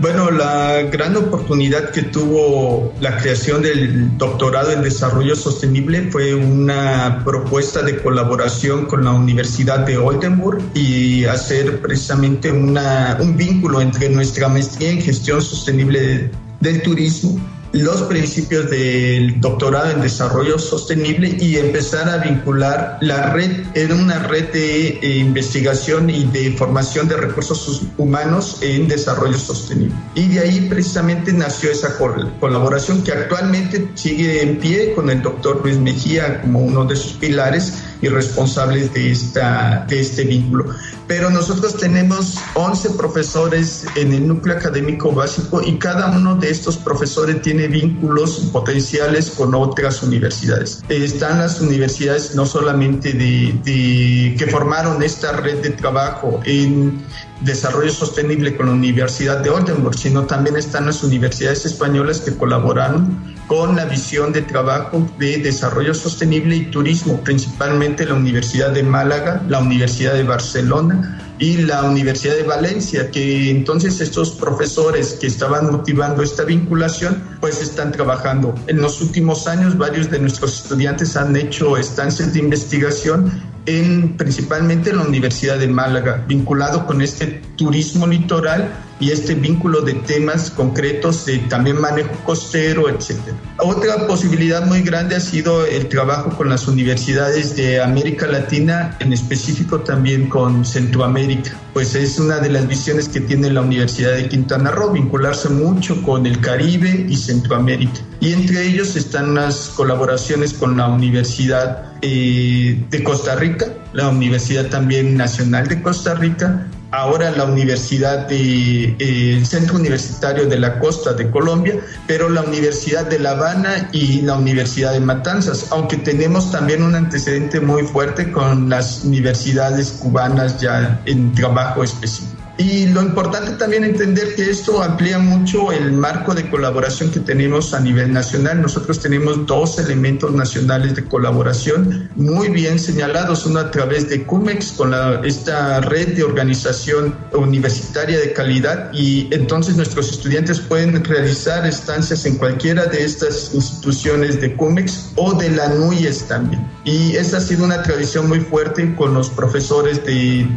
Bueno, 0.00 0.30
la 0.30 0.82
gran 0.82 1.16
oportunidad 1.16 1.90
que 1.90 2.02
tuvo 2.02 2.94
la 3.00 3.16
creación 3.16 3.62
del 3.62 4.16
doctorado 4.16 4.70
en 4.70 4.82
desarrollo 4.82 5.34
sostenible 5.34 6.08
fue 6.12 6.36
una 6.36 7.22
propuesta 7.24 7.82
de 7.82 8.00
colaboración 8.00 8.86
con 8.86 9.04
la 9.04 9.10
Universidad 9.10 9.80
de 9.80 9.98
Oldenburg 9.98 10.62
y 10.72 11.24
hacer 11.24 11.80
precisamente 11.80 12.52
una, 12.52 13.18
un 13.20 13.36
vínculo 13.36 13.80
entre 13.80 14.08
nuestra 14.08 14.48
maestría 14.48 14.90
en 14.90 15.02
gestión 15.02 15.42
sostenible 15.42 16.30
del 16.60 16.82
turismo 16.82 17.40
los 17.72 18.02
principios 18.02 18.70
del 18.70 19.40
doctorado 19.40 19.90
en 19.90 20.00
desarrollo 20.00 20.58
sostenible 20.58 21.36
y 21.40 21.56
empezar 21.56 22.08
a 22.08 22.18
vincular 22.18 22.98
la 23.00 23.32
red 23.32 23.64
en 23.74 23.92
una 23.92 24.20
red 24.20 24.50
de 24.52 24.88
eh, 24.88 25.18
investigación 25.18 26.08
y 26.08 26.24
de 26.24 26.52
formación 26.52 27.08
de 27.08 27.16
recursos 27.16 27.82
humanos 27.96 28.58
en 28.62 28.88
desarrollo 28.88 29.36
sostenible. 29.38 29.94
Y 30.14 30.28
de 30.28 30.40
ahí 30.40 30.66
precisamente 30.68 31.32
nació 31.32 31.70
esa 31.70 31.96
colaboración 32.40 33.02
que 33.04 33.12
actualmente 33.12 33.88
sigue 33.94 34.42
en 34.42 34.58
pie 34.58 34.92
con 34.94 35.10
el 35.10 35.22
doctor 35.22 35.60
Luis 35.62 35.78
Mejía 35.78 36.40
como 36.40 36.60
uno 36.60 36.84
de 36.84 36.96
sus 36.96 37.12
pilares 37.12 37.74
y 38.00 38.08
responsables 38.08 38.92
de, 38.94 39.12
esta, 39.12 39.84
de 39.88 40.00
este 40.00 40.24
vínculo. 40.24 40.66
Pero 41.06 41.30
nosotros 41.30 41.76
tenemos 41.76 42.36
11 42.54 42.90
profesores 42.90 43.86
en 43.96 44.12
el 44.12 44.28
núcleo 44.28 44.56
académico 44.56 45.12
básico 45.12 45.62
y 45.62 45.78
cada 45.78 46.10
uno 46.16 46.36
de 46.36 46.50
estos 46.50 46.76
profesores 46.76 47.42
tiene 47.42 47.66
vínculos 47.66 48.50
potenciales 48.52 49.30
con 49.30 49.54
otras 49.54 50.02
universidades. 50.02 50.82
Están 50.88 51.38
las 51.38 51.60
universidades 51.60 52.34
no 52.34 52.46
solamente 52.46 53.12
de, 53.12 53.58
de 53.64 54.36
que 54.38 54.46
formaron 54.50 55.02
esta 55.02 55.32
red 55.32 55.62
de 55.62 55.70
trabajo 55.70 56.40
en 56.44 57.02
desarrollo 57.40 57.90
sostenible 57.90 58.56
con 58.56 58.66
la 58.66 58.72
Universidad 58.72 59.38
de 59.38 59.50
Oldenburg, 59.50 59.96
sino 59.96 60.26
también 60.26 60.56
están 60.56 60.86
las 60.86 61.02
universidades 61.02 61.64
españolas 61.64 62.20
que 62.20 62.36
colaboraron 62.36 63.37
con 63.48 63.76
la 63.76 63.86
visión 63.86 64.30
de 64.32 64.42
trabajo 64.42 65.08
de 65.18 65.38
desarrollo 65.38 65.94
sostenible 65.94 66.54
y 66.54 66.66
turismo, 66.66 67.20
principalmente 67.24 68.04
la 68.04 68.14
Universidad 68.14 68.70
de 68.72 68.82
Málaga, 68.82 69.42
la 69.48 69.58
Universidad 69.60 70.12
de 70.12 70.22
Barcelona 70.22 71.18
y 71.38 71.56
la 71.56 71.82
Universidad 71.82 72.36
de 72.36 72.42
Valencia, 72.42 73.10
que 73.10 73.50
entonces 73.50 74.02
estos 74.02 74.32
profesores 74.32 75.14
que 75.14 75.26
estaban 75.26 75.72
motivando 75.72 76.22
esta 76.22 76.44
vinculación, 76.44 77.22
pues 77.40 77.62
están 77.62 77.90
trabajando. 77.90 78.54
En 78.66 78.82
los 78.82 79.00
últimos 79.00 79.46
años 79.46 79.78
varios 79.78 80.10
de 80.10 80.18
nuestros 80.18 80.62
estudiantes 80.62 81.16
han 81.16 81.34
hecho 81.34 81.78
estancias 81.78 82.34
de 82.34 82.40
investigación 82.40 83.32
en 83.64 84.16
principalmente 84.16 84.90
en 84.90 84.96
la 84.96 85.04
Universidad 85.04 85.58
de 85.58 85.68
Málaga, 85.68 86.22
vinculado 86.28 86.86
con 86.86 87.00
este 87.00 87.42
turismo 87.56 88.06
litoral 88.06 88.72
y 89.00 89.10
este 89.10 89.34
vínculo 89.34 89.82
de 89.82 89.94
temas 89.94 90.50
concretos 90.50 91.26
de 91.26 91.38
también 91.38 91.80
manejo 91.80 92.10
costero, 92.24 92.88
etc. 92.88 93.16
Otra 93.58 94.06
posibilidad 94.06 94.66
muy 94.66 94.82
grande 94.82 95.16
ha 95.16 95.20
sido 95.20 95.64
el 95.66 95.88
trabajo 95.88 96.30
con 96.36 96.48
las 96.48 96.66
universidades 96.68 97.56
de 97.56 97.80
América 97.80 98.26
Latina, 98.26 98.96
en 99.00 99.12
específico 99.12 99.80
también 99.80 100.28
con 100.28 100.64
Centroamérica, 100.64 101.52
pues 101.72 101.94
es 101.94 102.18
una 102.18 102.38
de 102.38 102.50
las 102.50 102.66
visiones 102.66 103.08
que 103.08 103.20
tiene 103.20 103.50
la 103.50 103.60
Universidad 103.60 104.12
de 104.12 104.28
Quintana 104.28 104.70
Roo, 104.70 104.92
vincularse 104.92 105.48
mucho 105.48 106.02
con 106.02 106.26
el 106.26 106.40
Caribe 106.40 107.06
y 107.08 107.16
Centroamérica. 107.16 108.00
Y 108.20 108.32
entre 108.32 108.66
ellos 108.66 108.96
están 108.96 109.34
las 109.34 109.68
colaboraciones 109.70 110.52
con 110.54 110.76
la 110.76 110.88
Universidad 110.88 111.92
eh, 112.02 112.84
de 112.90 113.04
Costa 113.04 113.36
Rica, 113.36 113.66
la 113.92 114.08
Universidad 114.08 114.66
también 114.66 115.16
Nacional 115.16 115.68
de 115.68 115.80
Costa 115.82 116.14
Rica, 116.14 116.66
ahora 116.90 117.30
la 117.30 117.44
Universidad 117.44 118.26
eh, 118.30 119.42
Centro 119.44 119.76
Universitario 119.76 120.46
de 120.46 120.58
la 120.58 120.78
Costa 120.78 121.12
de 121.12 121.30
Colombia, 121.30 121.76
pero 122.06 122.28
la 122.28 122.42
Universidad 122.42 123.06
de 123.06 123.18
La 123.18 123.32
Habana 123.32 123.88
y 123.92 124.22
la 124.22 124.36
Universidad 124.36 124.92
de 124.92 125.00
Matanzas, 125.00 125.66
aunque 125.70 125.96
tenemos 125.98 126.50
también 126.50 126.82
un 126.82 126.94
antecedente 126.94 127.60
muy 127.60 127.82
fuerte 127.82 128.32
con 128.32 128.68
las 128.68 129.04
universidades 129.04 129.90
cubanas 129.92 130.60
ya 130.60 131.00
en 131.04 131.32
trabajo 131.34 131.84
específico. 131.84 132.37
Y 132.58 132.86
lo 132.86 133.02
importante 133.02 133.52
también 133.52 133.84
entender 133.84 134.34
que 134.34 134.50
esto 134.50 134.82
amplía 134.82 135.20
mucho 135.20 135.70
el 135.70 135.92
marco 135.92 136.34
de 136.34 136.50
colaboración 136.50 137.08
que 137.12 137.20
tenemos 137.20 137.72
a 137.72 137.78
nivel 137.78 138.12
nacional. 138.12 138.60
Nosotros 138.60 138.98
tenemos 138.98 139.46
dos 139.46 139.78
elementos 139.78 140.32
nacionales 140.32 140.96
de 140.96 141.04
colaboración 141.04 142.10
muy 142.16 142.48
bien 142.48 142.80
señalados, 142.80 143.46
uno 143.46 143.60
a 143.60 143.70
través 143.70 144.08
de 144.08 144.24
CUMEX 144.24 144.72
con 144.72 144.90
la, 144.90 145.20
esta 145.24 145.80
red 145.82 146.16
de 146.16 146.24
organización 146.24 147.14
universitaria 147.32 148.18
de 148.18 148.32
calidad 148.32 148.92
y 148.92 149.28
entonces 149.32 149.76
nuestros 149.76 150.10
estudiantes 150.10 150.58
pueden 150.58 151.04
realizar 151.04 151.64
estancias 151.64 152.26
en 152.26 152.38
cualquiera 152.38 152.86
de 152.86 153.04
estas 153.04 153.54
instituciones 153.54 154.40
de 154.40 154.56
CUMEX 154.56 155.12
o 155.14 155.32
de 155.34 155.50
la 155.50 155.68
NUYES 155.68 156.26
también. 156.26 156.66
Y 156.84 157.14
esta 157.14 157.36
ha 157.36 157.40
sido 157.40 157.64
una 157.64 157.82
tradición 157.84 158.28
muy 158.28 158.40
fuerte 158.40 158.96
con 158.96 159.14
los 159.14 159.30
profesores 159.30 160.04
de, 160.04 160.48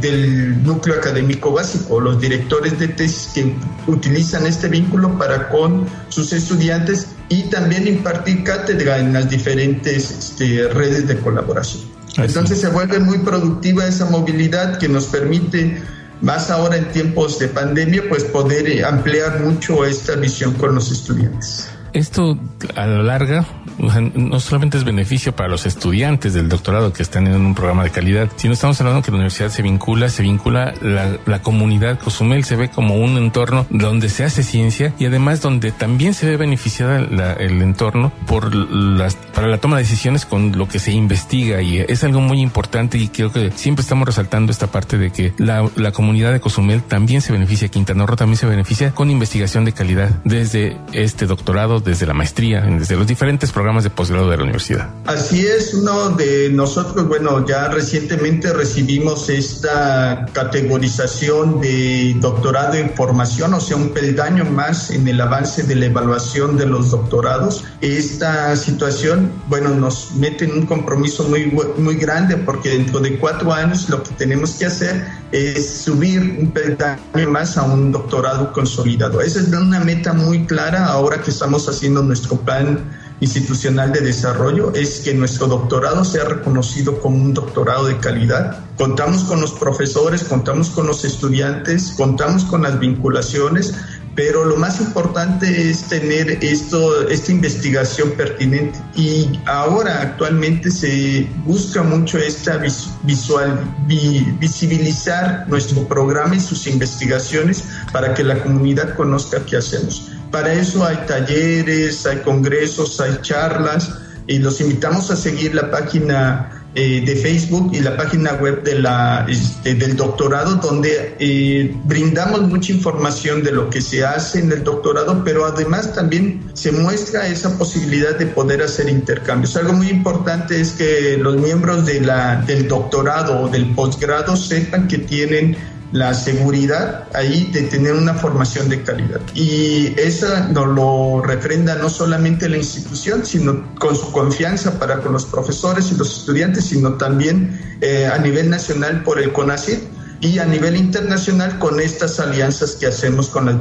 del 0.00 0.62
núcleo 0.62 0.93
académico 0.94 1.52
básico, 1.52 2.00
los 2.00 2.20
directores 2.20 2.78
de 2.78 2.88
tesis 2.88 3.30
que 3.34 3.54
utilizan 3.86 4.46
este 4.46 4.68
vínculo 4.68 5.16
para 5.18 5.48
con 5.48 5.86
sus 6.08 6.32
estudiantes 6.32 7.08
y 7.28 7.42
también 7.44 7.86
impartir 7.86 8.44
cátedra 8.44 8.98
en 8.98 9.12
las 9.12 9.28
diferentes 9.28 10.10
este, 10.10 10.68
redes 10.68 11.06
de 11.08 11.16
colaboración. 11.18 11.82
Entonces 12.16 12.60
se 12.60 12.68
vuelve 12.68 13.00
muy 13.00 13.18
productiva 13.18 13.86
esa 13.86 14.06
movilidad 14.06 14.78
que 14.78 14.88
nos 14.88 15.06
permite, 15.06 15.82
más 16.20 16.50
ahora 16.50 16.76
en 16.76 16.88
tiempos 16.92 17.38
de 17.38 17.48
pandemia, 17.48 18.04
pues 18.08 18.24
poder 18.24 18.84
ampliar 18.84 19.40
mucho 19.40 19.84
esta 19.84 20.14
visión 20.14 20.54
con 20.54 20.74
los 20.76 20.92
estudiantes. 20.92 21.68
Esto 21.94 22.36
a 22.74 22.86
la 22.86 23.02
larga 23.02 23.46
no 23.78 24.40
solamente 24.40 24.76
es 24.76 24.84
beneficio 24.84 25.34
para 25.34 25.48
los 25.48 25.66
estudiantes 25.66 26.34
del 26.34 26.48
doctorado 26.48 26.92
que 26.92 27.02
están 27.02 27.26
en 27.26 27.34
un 27.34 27.54
programa 27.54 27.84
de 27.84 27.90
calidad, 27.90 28.28
sino 28.36 28.52
estamos 28.52 28.80
hablando 28.80 29.02
que 29.02 29.10
la 29.10 29.16
universidad 29.16 29.48
se 29.48 29.62
vincula, 29.62 30.08
se 30.08 30.22
vincula 30.22 30.74
la, 30.80 31.18
la 31.26 31.42
comunidad. 31.42 31.98
Cozumel 31.98 32.44
se 32.44 32.56
ve 32.56 32.68
como 32.68 32.96
un 32.96 33.16
entorno 33.16 33.66
donde 33.70 34.08
se 34.08 34.24
hace 34.24 34.42
ciencia 34.42 34.92
y 34.98 35.06
además 35.06 35.40
donde 35.40 35.72
también 35.72 36.14
se 36.14 36.26
ve 36.26 36.36
beneficiada 36.36 36.98
el 36.98 37.62
entorno 37.62 38.12
por 38.26 38.54
las, 38.54 39.16
para 39.16 39.48
la 39.48 39.58
toma 39.58 39.76
de 39.76 39.82
decisiones 39.82 40.26
con 40.26 40.56
lo 40.56 40.68
que 40.68 40.78
se 40.78 40.92
investiga 40.92 41.62
y 41.62 41.78
es 41.78 42.04
algo 42.04 42.20
muy 42.20 42.40
importante 42.40 42.98
y 42.98 43.08
creo 43.08 43.32
que 43.32 43.50
siempre 43.52 43.82
estamos 43.82 44.06
resaltando 44.06 44.52
esta 44.52 44.68
parte 44.68 44.98
de 44.98 45.10
que 45.10 45.32
la, 45.38 45.68
la 45.76 45.92
comunidad 45.92 46.32
de 46.32 46.40
Cozumel 46.40 46.82
también 46.82 47.20
se 47.20 47.32
beneficia, 47.32 47.68
Quintana 47.68 48.06
Roo 48.06 48.16
también 48.16 48.36
se 48.36 48.46
beneficia 48.46 48.92
con 48.92 49.10
investigación 49.10 49.64
de 49.64 49.72
calidad 49.72 50.10
desde 50.24 50.76
este 50.92 51.26
doctorado, 51.26 51.80
desde 51.84 52.06
la 52.06 52.14
maestría, 52.14 52.62
desde 52.62 52.96
los 52.96 53.06
diferentes 53.06 53.52
programas 53.52 53.84
de 53.84 53.90
posgrado 53.90 54.30
de 54.30 54.36
la 54.36 54.42
universidad. 54.42 54.88
Así 55.06 55.46
es, 55.46 55.74
uno 55.74 56.10
de 56.10 56.50
nosotros, 56.50 57.06
bueno, 57.06 57.46
ya 57.46 57.68
recientemente 57.68 58.52
recibimos 58.52 59.28
esta 59.28 60.26
categorización 60.32 61.60
de 61.60 62.14
doctorado 62.20 62.74
en 62.74 62.90
formación, 62.90 63.54
o 63.54 63.60
sea, 63.60 63.76
un 63.76 63.90
peldaño 63.90 64.44
más 64.44 64.90
en 64.90 65.06
el 65.08 65.20
avance 65.20 65.62
de 65.62 65.74
la 65.74 65.86
evaluación 65.86 66.56
de 66.56 66.66
los 66.66 66.90
doctorados. 66.90 67.64
Esta 67.80 68.56
situación, 68.56 69.30
bueno, 69.48 69.70
nos 69.70 70.12
mete 70.12 70.44
en 70.44 70.52
un 70.52 70.66
compromiso 70.66 71.24
muy, 71.24 71.52
muy 71.78 71.96
grande 71.96 72.36
porque 72.36 72.70
dentro 72.70 73.00
de 73.00 73.18
cuatro 73.18 73.52
años 73.52 73.88
lo 73.88 74.02
que 74.02 74.10
tenemos 74.14 74.52
que 74.52 74.66
hacer 74.66 75.04
es 75.32 75.82
subir 75.82 76.20
un 76.38 76.52
peldaño 76.52 77.28
más 77.28 77.56
a 77.56 77.64
un 77.64 77.90
doctorado 77.90 78.52
consolidado. 78.52 79.20
Esa 79.20 79.40
es 79.40 79.48
una 79.48 79.80
meta 79.80 80.12
muy 80.12 80.46
clara 80.46 80.86
ahora 80.86 81.20
que 81.20 81.30
estamos 81.30 81.68
haciendo 81.74 82.02
nuestro 82.02 82.36
plan 82.36 82.78
institucional 83.20 83.92
de 83.92 84.00
desarrollo 84.00 84.72
es 84.74 85.00
que 85.00 85.14
nuestro 85.14 85.46
doctorado 85.46 86.04
sea 86.04 86.24
reconocido 86.24 87.00
como 87.00 87.16
un 87.16 87.34
doctorado 87.34 87.86
de 87.86 87.98
calidad. 87.98 88.58
Contamos 88.76 89.24
con 89.24 89.40
los 89.40 89.52
profesores, 89.52 90.24
contamos 90.24 90.70
con 90.70 90.86
los 90.86 91.04
estudiantes, 91.04 91.94
contamos 91.96 92.44
con 92.44 92.62
las 92.62 92.78
vinculaciones, 92.78 93.74
pero 94.14 94.44
lo 94.44 94.56
más 94.56 94.80
importante 94.80 95.70
es 95.70 95.84
tener 95.88 96.38
esto, 96.44 97.08
esta 97.08 97.32
investigación 97.32 98.10
pertinente. 98.12 98.78
Y 98.94 99.40
ahora 99.46 100.02
actualmente 100.02 100.70
se 100.70 101.28
busca 101.44 101.82
mucho 101.82 102.18
esta 102.18 102.60
visual, 103.02 103.60
visibilizar 103.86 105.46
nuestro 105.48 105.86
programa 105.88 106.36
y 106.36 106.40
sus 106.40 106.66
investigaciones 106.66 107.64
para 107.92 108.14
que 108.14 108.22
la 108.22 108.40
comunidad 108.42 108.94
conozca 108.94 109.44
qué 109.46 109.56
hacemos. 109.56 110.10
Para 110.34 110.52
eso 110.52 110.84
hay 110.84 110.96
talleres, 111.06 112.04
hay 112.06 112.16
congresos, 112.16 113.00
hay 113.00 113.18
charlas 113.22 113.88
y 114.26 114.40
los 114.40 114.60
invitamos 114.60 115.08
a 115.12 115.14
seguir 115.14 115.54
la 115.54 115.70
página 115.70 116.66
eh, 116.74 117.04
de 117.06 117.14
Facebook 117.14 117.70
y 117.72 117.78
la 117.78 117.96
página 117.96 118.32
web 118.32 118.64
de 118.64 118.80
la, 118.80 119.26
este, 119.28 119.76
del 119.76 119.94
doctorado 119.94 120.56
donde 120.56 121.14
eh, 121.20 121.72
brindamos 121.84 122.42
mucha 122.48 122.72
información 122.72 123.44
de 123.44 123.52
lo 123.52 123.70
que 123.70 123.80
se 123.80 124.04
hace 124.04 124.40
en 124.40 124.50
el 124.50 124.64
doctorado, 124.64 125.22
pero 125.22 125.44
además 125.44 125.94
también 125.94 126.50
se 126.54 126.72
muestra 126.72 127.28
esa 127.28 127.56
posibilidad 127.56 128.18
de 128.18 128.26
poder 128.26 128.60
hacer 128.60 128.88
intercambios. 128.88 129.56
Algo 129.56 129.74
muy 129.74 129.88
importante 129.88 130.60
es 130.60 130.72
que 130.72 131.16
los 131.16 131.36
miembros 131.36 131.86
del 131.86 132.66
doctorado 132.66 133.42
o 133.42 133.48
del 133.48 133.72
posgrado 133.72 134.36
sepan 134.36 134.88
que 134.88 134.98
tienen 134.98 135.56
la 135.94 136.12
seguridad 136.12 137.06
ahí 137.14 137.48
de 137.52 137.62
tener 137.62 137.94
una 137.94 138.14
formación 138.14 138.68
de 138.68 138.82
calidad. 138.82 139.20
Y 139.32 139.94
esa 139.96 140.48
nos 140.48 140.66
lo 140.66 141.22
refrenda 141.22 141.76
no 141.76 141.88
solamente 141.88 142.48
la 142.48 142.56
institución, 142.56 143.24
sino 143.24 143.72
con 143.78 143.94
su 143.94 144.10
confianza 144.10 144.76
para 144.80 144.98
con 144.98 145.12
los 145.12 145.24
profesores 145.24 145.92
y 145.92 145.96
los 145.96 146.18
estudiantes, 146.18 146.64
sino 146.64 146.94
también 146.94 147.60
eh, 147.80 148.10
a 148.12 148.18
nivel 148.18 148.50
nacional 148.50 149.04
por 149.04 149.20
el 149.20 149.32
CONACYT 149.32 149.93
y 150.24 150.38
a 150.38 150.46
nivel 150.46 150.74
internacional 150.76 151.58
con 151.58 151.78
estas 151.80 152.18
alianzas 152.18 152.76
que 152.76 152.86
hacemos 152.86 153.28
con 153.28 153.44
las 153.44 153.56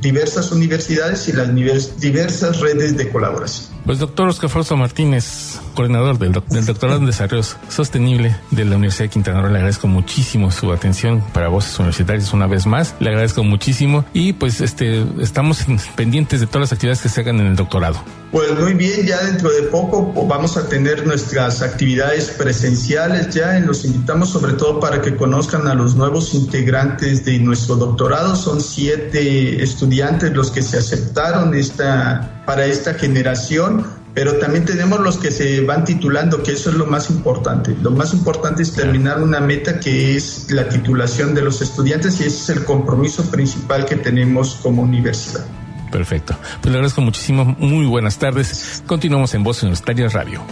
diversas 0.00 0.50
universidades 0.50 1.28
y 1.28 1.32
las 1.34 1.54
diversas 2.00 2.60
redes 2.60 2.96
de 2.96 3.10
colaboración. 3.10 3.76
Pues 3.84 4.00
doctor 4.00 4.26
Oscar 4.28 4.50
Fausto 4.50 4.76
Martínez, 4.76 5.60
coordinador 5.74 6.18
del, 6.18 6.32
doctorado 6.32 6.98
en 6.98 7.06
desarrollo 7.06 7.44
sostenible 7.68 8.34
de 8.50 8.64
la 8.64 8.76
Universidad 8.76 9.04
de 9.04 9.10
Quintana 9.10 9.42
Roo, 9.42 9.50
le 9.50 9.58
agradezco 9.58 9.86
muchísimo 9.86 10.50
su 10.50 10.72
atención 10.72 11.22
para 11.32 11.48
voces 11.48 11.78
universitarias 11.78 12.32
una 12.32 12.48
vez 12.48 12.66
más, 12.66 12.96
le 12.98 13.10
agradezco 13.10 13.44
muchísimo 13.44 14.04
y 14.12 14.32
pues 14.32 14.60
este 14.60 15.04
estamos 15.20 15.66
pendientes 15.94 16.40
de 16.40 16.46
todas 16.46 16.62
las 16.62 16.72
actividades 16.72 17.00
que 17.00 17.08
se 17.10 17.20
hagan 17.20 17.38
en 17.40 17.46
el 17.46 17.56
doctorado. 17.56 18.02
Pues 18.32 18.58
muy 18.58 18.74
bien, 18.74 19.06
ya 19.06 19.22
dentro 19.22 19.50
de 19.50 19.62
poco 19.62 20.12
vamos 20.26 20.56
a 20.56 20.68
tener 20.68 21.06
nuestras 21.06 21.62
actividades 21.62 22.30
presenciales 22.30 23.32
ya, 23.32 23.56
los 23.60 23.84
invitamos 23.84 24.30
sobre 24.30 24.54
todo 24.54 24.80
para 24.80 25.00
que 25.00 25.14
conozcan 25.14 25.68
a 25.68 25.74
los 25.74 25.94
nuevos 25.94 26.05
integrantes 26.34 27.24
de 27.24 27.38
nuestro 27.38 27.76
doctorado. 27.76 28.36
Son 28.36 28.60
siete 28.60 29.62
estudiantes 29.62 30.32
los 30.32 30.50
que 30.50 30.62
se 30.62 30.78
aceptaron 30.78 31.54
esta, 31.54 32.42
para 32.46 32.66
esta 32.66 32.94
generación, 32.94 33.84
pero 34.14 34.34
también 34.36 34.64
tenemos 34.64 35.00
los 35.00 35.18
que 35.18 35.30
se 35.30 35.60
van 35.62 35.84
titulando, 35.84 36.42
que 36.42 36.52
eso 36.52 36.70
es 36.70 36.76
lo 36.76 36.86
más 36.86 37.10
importante. 37.10 37.76
Lo 37.82 37.90
más 37.90 38.14
importante 38.14 38.62
es 38.62 38.72
terminar 38.72 39.22
una 39.22 39.40
meta 39.40 39.78
que 39.78 40.16
es 40.16 40.50
la 40.50 40.68
titulación 40.68 41.34
de 41.34 41.42
los 41.42 41.60
estudiantes 41.60 42.20
y 42.20 42.24
ese 42.24 42.52
es 42.52 42.58
el 42.58 42.64
compromiso 42.64 43.22
principal 43.30 43.84
que 43.84 43.96
tenemos 43.96 44.58
como 44.62 44.82
universidad. 44.82 45.44
Perfecto. 45.92 46.36
Pues 46.60 46.72
le 46.72 46.78
agradezco 46.78 47.00
muchísimo. 47.00 47.44
Muy 47.58 47.86
buenas 47.86 48.18
tardes. 48.18 48.82
Continuamos 48.86 49.34
en 49.34 49.42
Voz 49.42 49.62
Universitaria 49.62 50.08
Radio. 50.08 50.42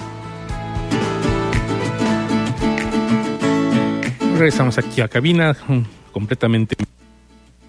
Regresamos 4.34 4.78
aquí 4.78 5.00
a 5.00 5.08
cabina 5.08 5.56
completamente 6.12 6.76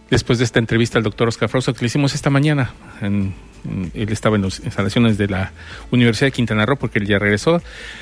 después 0.10 0.39
de 0.39 0.45
esta 0.45 0.60
entrevista 0.60 0.97
al 0.97 1.04
doctor 1.04 1.28
Oscar 1.28 1.47
Frauso 1.47 1.73
que 1.73 1.82
le 1.82 1.88
hicimos 1.88 2.15
esta 2.15 2.30
mañana. 2.30 2.73
él 3.01 4.10
estaba 4.10 4.36
en 4.36 4.41
las 4.41 4.60
instalaciones 4.60 5.17
de 5.17 5.28
la 5.28 5.51
Universidad 5.91 6.28
de 6.28 6.32
Quintana 6.32 6.65
Roo 6.65 6.78
porque 6.78 6.99
él 6.99 7.06
ya 7.06 7.19
regresó. 7.19 7.62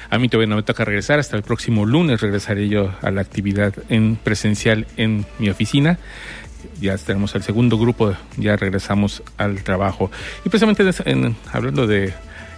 A 0.09 0.17
mí 0.17 0.29
todavía 0.29 0.49
no 0.49 0.55
me 0.55 0.63
toca 0.63 0.85
regresar. 0.85 1.19
Hasta 1.19 1.35
el 1.35 1.43
próximo 1.43 1.85
lunes 1.85 2.21
regresaré 2.21 2.69
yo 2.69 2.93
a 3.01 3.11
la 3.11 3.21
actividad 3.21 3.73
en 3.89 4.15
presencial 4.15 4.87
en 4.97 5.25
mi 5.39 5.49
oficina 5.49 5.99
ya 6.79 6.97
tenemos 6.97 7.35
el 7.35 7.43
segundo 7.43 7.77
grupo, 7.77 8.15
ya 8.37 8.55
regresamos 8.55 9.21
al 9.37 9.63
trabajo. 9.63 10.09
Y 10.45 10.49
precisamente 10.49 10.83
hablando 11.51 11.87
de 11.87 12.13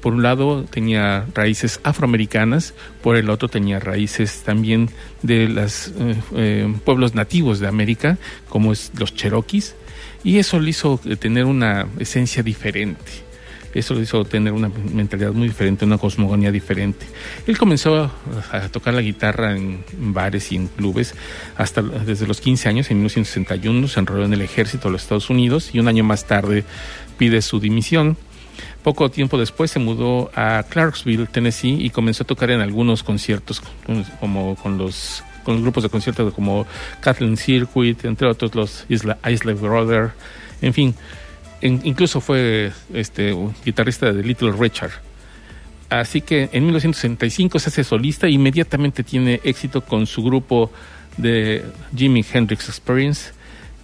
por 0.00 0.14
un 0.14 0.22
lado 0.22 0.64
tenía 0.64 1.26
raíces 1.34 1.80
afroamericanas, 1.82 2.74
por 3.02 3.16
el 3.16 3.30
otro 3.30 3.48
tenía 3.48 3.78
raíces 3.80 4.42
también 4.42 4.90
de 5.22 5.48
los 5.48 5.88
eh, 5.88 6.16
eh, 6.34 6.74
pueblos 6.84 7.14
nativos 7.14 7.60
de 7.60 7.68
América, 7.68 8.18
como 8.48 8.72
es 8.72 8.92
los 8.98 9.14
cherokees, 9.14 9.74
y 10.24 10.38
eso 10.38 10.60
le 10.60 10.70
hizo 10.70 11.00
tener 11.18 11.44
una 11.44 11.86
esencia 11.98 12.42
diferente. 12.42 13.30
Eso 13.72 13.94
le 13.94 14.02
hizo 14.02 14.24
tener 14.24 14.52
una 14.52 14.68
mentalidad 14.92 15.32
muy 15.32 15.46
diferente, 15.46 15.84
una 15.84 15.96
cosmogonía 15.96 16.50
diferente. 16.50 17.06
Él 17.46 17.56
comenzó 17.56 18.10
a 18.50 18.68
tocar 18.68 18.94
la 18.94 19.00
guitarra 19.00 19.56
en 19.56 19.84
bares 19.96 20.50
y 20.50 20.56
en 20.56 20.66
clubes 20.66 21.14
hasta 21.56 21.80
desde 21.80 22.26
los 22.26 22.40
15 22.40 22.68
años, 22.68 22.90
en 22.90 22.96
1961 22.98 23.86
se 23.86 24.00
enroló 24.00 24.24
en 24.24 24.32
el 24.32 24.42
ejército 24.42 24.88
de 24.88 24.92
los 24.92 25.02
Estados 25.02 25.30
Unidos 25.30 25.70
y 25.72 25.78
un 25.78 25.86
año 25.86 26.02
más 26.02 26.26
tarde 26.26 26.64
pide 27.16 27.42
su 27.42 27.60
dimisión 27.60 28.16
poco 28.82 29.10
tiempo 29.10 29.38
después 29.38 29.70
se 29.70 29.78
mudó 29.78 30.30
a 30.34 30.64
Clarksville, 30.68 31.26
Tennessee, 31.26 31.76
y 31.80 31.90
comenzó 31.90 32.24
a 32.24 32.26
tocar 32.26 32.50
en 32.50 32.60
algunos 32.60 33.02
conciertos, 33.02 33.62
como 34.20 34.56
con 34.56 34.78
los, 34.78 35.22
con 35.44 35.54
los 35.54 35.62
grupos 35.62 35.82
de 35.82 35.88
conciertos 35.88 36.32
como 36.34 36.66
Kathleen 37.00 37.36
Circuit, 37.36 38.04
entre 38.04 38.28
otros 38.28 38.54
los 38.54 38.84
Isla, 38.88 39.18
Isla 39.28 39.54
Brother, 39.54 40.10
en 40.62 40.74
fin. 40.74 40.94
incluso 41.62 42.20
fue 42.20 42.72
este, 42.94 43.32
un 43.32 43.54
guitarrista 43.64 44.12
de 44.12 44.22
Little 44.22 44.52
Richard. 44.52 44.92
Así 45.88 46.20
que 46.20 46.48
en 46.52 46.64
1965 46.64 47.58
se 47.58 47.68
hace 47.68 47.84
solista 47.84 48.28
e 48.28 48.30
inmediatamente 48.30 49.02
tiene 49.02 49.40
éxito 49.42 49.80
con 49.80 50.06
su 50.06 50.22
grupo 50.22 50.70
de 51.16 51.64
Jimi 51.94 52.24
Hendrix 52.32 52.68
Experience 52.68 53.32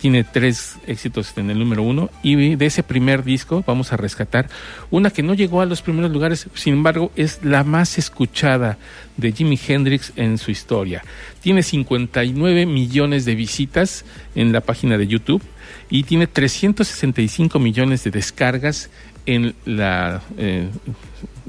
tiene 0.07 0.23
tres 0.23 0.77
éxitos 0.87 1.37
en 1.37 1.51
el 1.51 1.59
número 1.59 1.83
uno 1.83 2.11
y 2.23 2.55
de 2.55 2.67
ese 2.67 2.85
primer 2.85 3.25
disco 3.25 3.65
vamos 3.67 3.93
a 3.93 3.97
rescatar 3.97 4.49
una 4.89 5.11
que 5.11 5.25
no 5.25 5.35
llegó 5.35 5.63
a 5.63 5.67
los 5.67 5.83
primeros 5.83 6.13
lugares, 6.13 6.47
sin 6.55 6.75
embargo 6.75 7.11
es 7.17 7.41
la 7.43 7.65
más 7.65 7.99
escuchada 7.99 8.79
de 9.17 9.33
Jimi 9.33 9.59
Hendrix 9.67 10.13
en 10.15 10.39
su 10.39 10.53
historia. 10.53 11.03
Tiene 11.41 11.65
59 11.65 12.67
millones 12.67 13.25
de 13.25 13.35
visitas 13.35 14.05
en 14.37 14.53
la 14.53 14.61
página 14.61 14.97
de 14.97 15.09
YouTube 15.09 15.43
y 15.91 16.05
tiene 16.05 16.29
365 16.29 17.59
millones 17.59 18.05
de 18.05 18.13
descargas 18.13 18.91
en 19.27 19.57
la, 19.65 20.23
eh, 20.39 20.69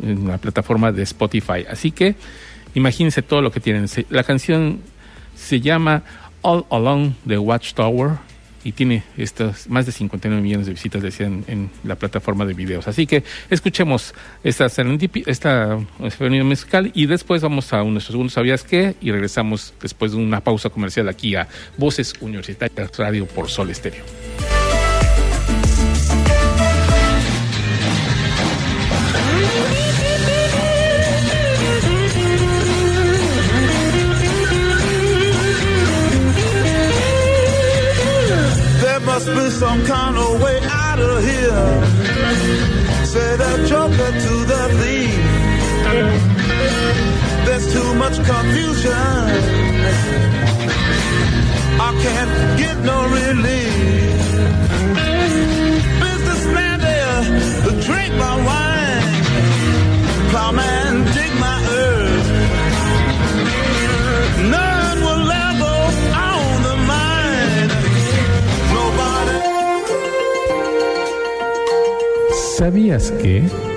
en 0.02 0.28
la 0.28 0.40
plataforma 0.40 0.92
de 0.92 1.04
Spotify. 1.04 1.64
Así 1.70 1.92
que 1.92 2.16
imagínense 2.74 3.22
todo 3.22 3.44
lo 3.44 3.52
que 3.52 3.60
tienen. 3.60 3.86
La 4.10 4.24
canción 4.24 4.80
se 5.36 5.62
llama 5.62 6.02
All 6.42 6.66
Along 6.72 7.14
the 7.28 7.38
Watchtower 7.38 8.18
y 8.68 8.74
tiene 8.74 9.02
estas 9.16 9.70
más 9.70 9.86
de 9.86 9.94
59 9.94 10.42
millones 10.42 10.66
de 10.66 10.74
visitas, 10.74 11.02
decían, 11.02 11.46
en 11.48 11.70
la 11.86 11.96
plataforma 11.96 12.46
de 12.46 12.54
videos. 12.54 12.86
Así 12.90 13.08
que 13.08 13.24
escuchemos 13.50 14.14
esta 14.44 14.66
esta 15.26 15.80
musical 16.44 16.92
y 16.94 17.06
después 17.06 17.42
vamos 17.42 17.72
a 17.72 17.82
nuestro 17.86 18.12
segundo 18.12 18.30
¿Sabías 18.30 18.64
qué? 18.64 18.96
Y 19.00 19.12
regresamos 19.12 19.74
después 19.82 20.12
de 20.12 20.18
una 20.18 20.42
pausa 20.42 20.70
comercial 20.70 21.08
aquí 21.08 21.36
a 21.36 21.48
Voces 21.78 22.14
Universitarias 22.20 22.98
Radio 22.98 23.26
por 23.26 23.48
Sol 23.48 23.70
Estéreo. 23.70 24.04
Some 39.58 39.84
kind 39.88 40.16
of 40.16 40.40
way 40.40 40.60
out 40.66 41.00
of 41.00 41.24
here. 41.24 41.86
Say 43.06 43.38
the 43.38 43.66
joker 43.68 44.12
to 44.26 44.46
the 44.52 44.64
thief. 44.80 45.18
There's 47.46 47.74
too 47.74 47.96
much 47.96 48.18
confusion. 48.24 48.94
I 51.88 51.92
can't 52.04 52.60
get 52.60 52.78
no 52.84 52.98
relief. 53.20 53.68
¿Sabías 72.58 73.12
que? 73.12 73.77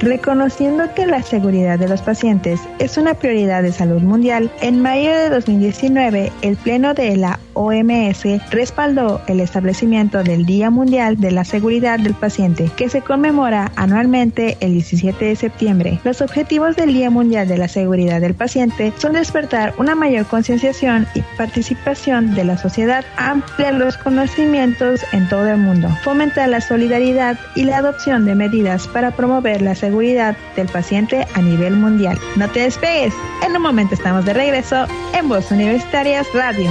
Reconociendo 0.00 0.84
que 0.94 1.04
la 1.04 1.22
seguridad 1.22 1.78
de 1.78 1.86
los 1.86 2.00
pacientes 2.00 2.58
es 2.78 2.96
una 2.96 3.12
prioridad 3.12 3.62
de 3.62 3.70
salud 3.70 4.00
mundial, 4.00 4.50
en 4.62 4.80
mayo 4.80 5.10
de 5.10 5.28
2019 5.28 6.32
el 6.40 6.56
Pleno 6.56 6.94
de 6.94 7.16
la 7.16 7.38
OMS 7.52 8.24
respaldó 8.50 9.20
el 9.26 9.40
establecimiento 9.40 10.22
del 10.22 10.46
Día 10.46 10.70
Mundial 10.70 11.20
de 11.20 11.32
la 11.32 11.44
Seguridad 11.44 11.98
del 11.98 12.14
Paciente, 12.14 12.70
que 12.76 12.88
se 12.88 13.02
conmemora 13.02 13.72
anualmente 13.76 14.56
el 14.60 14.72
17 14.72 15.22
de 15.22 15.36
septiembre. 15.36 16.00
Los 16.04 16.22
objetivos 16.22 16.76
del 16.76 16.94
Día 16.94 17.10
Mundial 17.10 17.46
de 17.46 17.58
la 17.58 17.68
Seguridad 17.68 18.22
del 18.22 18.32
Paciente 18.34 18.94
son 18.96 19.12
despertar 19.12 19.74
una 19.76 19.94
mayor 19.94 20.24
concienciación 20.24 21.06
y 21.14 21.20
participación 21.36 22.34
de 22.34 22.44
la 22.44 22.56
sociedad, 22.56 23.04
ampliar 23.18 23.74
los 23.74 23.98
conocimientos 23.98 25.02
en 25.12 25.28
todo 25.28 25.46
el 25.46 25.58
mundo, 25.58 25.88
fomentar 26.02 26.48
la 26.48 26.62
solidaridad 26.62 27.38
y 27.54 27.64
la 27.64 27.78
adopción 27.78 28.24
de 28.24 28.34
medidas 28.34 28.88
para 28.88 29.10
promover 29.10 29.60
la 29.60 29.74
seguridad 29.74 29.89
seguridad 29.90 30.36
del 30.54 30.68
paciente 30.68 31.26
a 31.34 31.42
nivel 31.42 31.74
mundial. 31.76 32.16
No 32.36 32.48
te 32.48 32.60
despegues, 32.60 33.12
en 33.44 33.56
un 33.56 33.62
momento 33.62 33.94
estamos 33.94 34.24
de 34.24 34.32
regreso 34.32 34.86
en 35.14 35.28
Voz 35.28 35.50
Universitarias 35.50 36.28
Radio. 36.32 36.70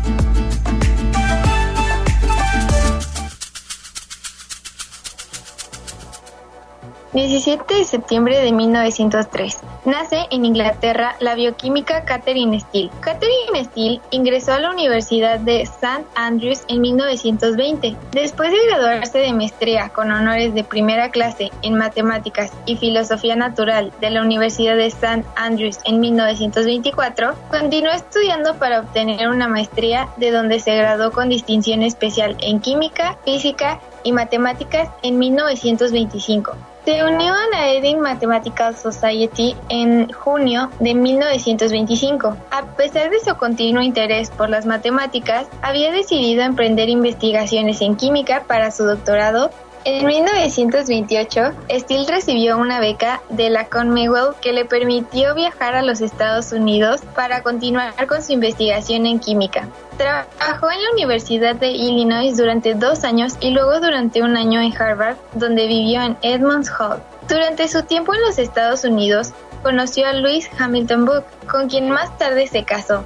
17 7.13 7.73
de 7.75 7.83
septiembre 7.83 8.39
de 8.39 8.53
1903. 8.53 9.57
Nace 9.83 10.27
en 10.31 10.45
Inglaterra 10.45 11.15
la 11.19 11.35
bioquímica 11.35 12.05
Catherine 12.05 12.57
Steele. 12.57 12.89
Catherine 13.01 13.65
Steele 13.65 13.99
ingresó 14.11 14.53
a 14.53 14.59
la 14.59 14.71
Universidad 14.71 15.39
de 15.39 15.61
St. 15.63 16.05
Andrews 16.15 16.63
en 16.69 16.79
1920. 16.79 17.97
Después 18.13 18.51
de 18.51 18.65
graduarse 18.65 19.17
de 19.17 19.33
maestría 19.33 19.89
con 19.89 20.09
honores 20.09 20.53
de 20.53 20.63
primera 20.63 21.11
clase 21.11 21.51
en 21.63 21.75
matemáticas 21.75 22.53
y 22.65 22.77
filosofía 22.77 23.35
natural 23.35 23.91
de 23.99 24.09
la 24.09 24.21
Universidad 24.21 24.77
de 24.77 24.85
St. 24.85 25.25
Andrews 25.35 25.79
en 25.83 25.99
1924, 25.99 27.33
continuó 27.49 27.91
estudiando 27.91 28.55
para 28.55 28.79
obtener 28.79 29.27
una 29.27 29.49
maestría 29.49 30.07
de 30.15 30.31
donde 30.31 30.61
se 30.61 30.77
graduó 30.77 31.11
con 31.11 31.27
distinción 31.27 31.81
especial 31.81 32.37
en 32.39 32.61
química, 32.61 33.17
física 33.25 33.81
y 34.03 34.13
matemáticas 34.13 34.89
en 35.03 35.19
1925. 35.19 36.70
Se 36.85 37.03
unió 37.03 37.31
a 37.31 37.47
la 37.51 37.71
Edin 37.73 37.99
Mathematical 37.99 38.75
Society 38.75 39.55
en 39.69 40.11
junio 40.11 40.71
de 40.79 40.95
1925. 40.95 42.35
A 42.49 42.65
pesar 42.75 43.11
de 43.11 43.19
su 43.19 43.35
continuo 43.35 43.83
interés 43.83 44.31
por 44.31 44.49
las 44.49 44.65
matemáticas, 44.65 45.47
había 45.61 45.91
decidido 45.91 46.41
emprender 46.41 46.89
investigaciones 46.89 47.81
en 47.81 47.95
química 47.95 48.45
para 48.47 48.71
su 48.71 48.83
doctorado 48.85 49.51
en 49.83 50.05
1928, 50.05 51.53
Steele 51.69 52.05
recibió 52.07 52.57
una 52.57 52.79
beca 52.79 53.21
de 53.29 53.49
la 53.49 53.65
Commonwealth 53.65 54.39
que 54.39 54.53
le 54.53 54.65
permitió 54.65 55.33
viajar 55.33 55.73
a 55.73 55.81
los 55.81 56.01
Estados 56.01 56.51
Unidos 56.51 57.01
para 57.15 57.41
continuar 57.41 58.07
con 58.07 58.21
su 58.21 58.33
investigación 58.33 59.07
en 59.07 59.19
química. 59.19 59.67
Trabajó 59.97 60.69
en 60.69 60.83
la 60.83 60.91
Universidad 60.93 61.55
de 61.55 61.71
Illinois 61.71 62.37
durante 62.37 62.75
dos 62.75 63.03
años 63.03 63.33
y 63.39 63.49
luego 63.49 63.79
durante 63.79 64.21
un 64.21 64.37
año 64.37 64.61
en 64.61 64.71
Harvard, 64.79 65.17
donde 65.33 65.65
vivió 65.65 66.01
en 66.03 66.17
Edmonds 66.21 66.71
Hall. 66.79 67.01
Durante 67.27 67.67
su 67.67 67.81
tiempo 67.83 68.13
en 68.13 68.21
los 68.21 68.37
Estados 68.37 68.83
Unidos, 68.83 69.31
conoció 69.63 70.05
a 70.07 70.13
Louis 70.13 70.49
Hamilton 70.59 71.05
Booth, 71.05 71.25
con 71.49 71.69
quien 71.69 71.89
más 71.89 72.15
tarde 72.17 72.45
se 72.45 72.63
casó. 72.63 73.03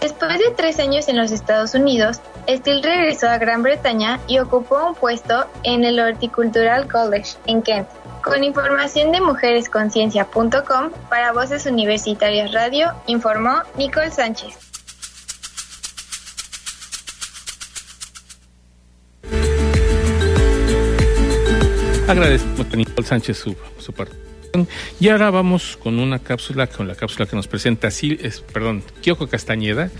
Después 0.00 0.38
de 0.38 0.50
tres 0.56 0.78
años 0.78 1.08
en 1.08 1.16
los 1.16 1.30
Estados 1.30 1.74
Unidos, 1.74 2.20
Steele 2.48 2.82
regresó 2.82 3.28
a 3.28 3.38
Gran 3.38 3.62
Bretaña 3.62 4.18
y 4.26 4.38
ocupó 4.38 4.88
un 4.88 4.94
puesto 4.94 5.46
en 5.62 5.84
el 5.84 6.00
Horticultural 6.00 6.90
College 6.90 7.36
en 7.46 7.62
Kent. 7.62 7.88
Con 8.22 8.42
información 8.42 9.12
de 9.12 9.20
mujeresconciencia.com 9.20 10.90
para 11.10 11.32
Voces 11.32 11.66
Universitarias 11.66 12.52
Radio, 12.52 12.92
informó 13.06 13.62
Nicole 13.76 14.10
Sánchez. 14.10 14.58
Agradecemos 22.08 22.66
a 22.72 22.76
Nicole 22.76 23.06
Sánchez 23.06 23.38
su, 23.38 23.56
su 23.78 23.92
y 25.00 25.08
ahora 25.08 25.30
vamos 25.30 25.76
con 25.82 25.98
una 25.98 26.18
cápsula, 26.18 26.66
con 26.66 26.86
la 26.88 26.94
cápsula 26.94 27.26
que 27.26 27.36
nos 27.36 27.48
presenta, 27.48 27.88
es, 27.88 28.44
perdón, 28.52 28.82
Kyoko 29.02 29.26
Castañeda. 29.26 29.90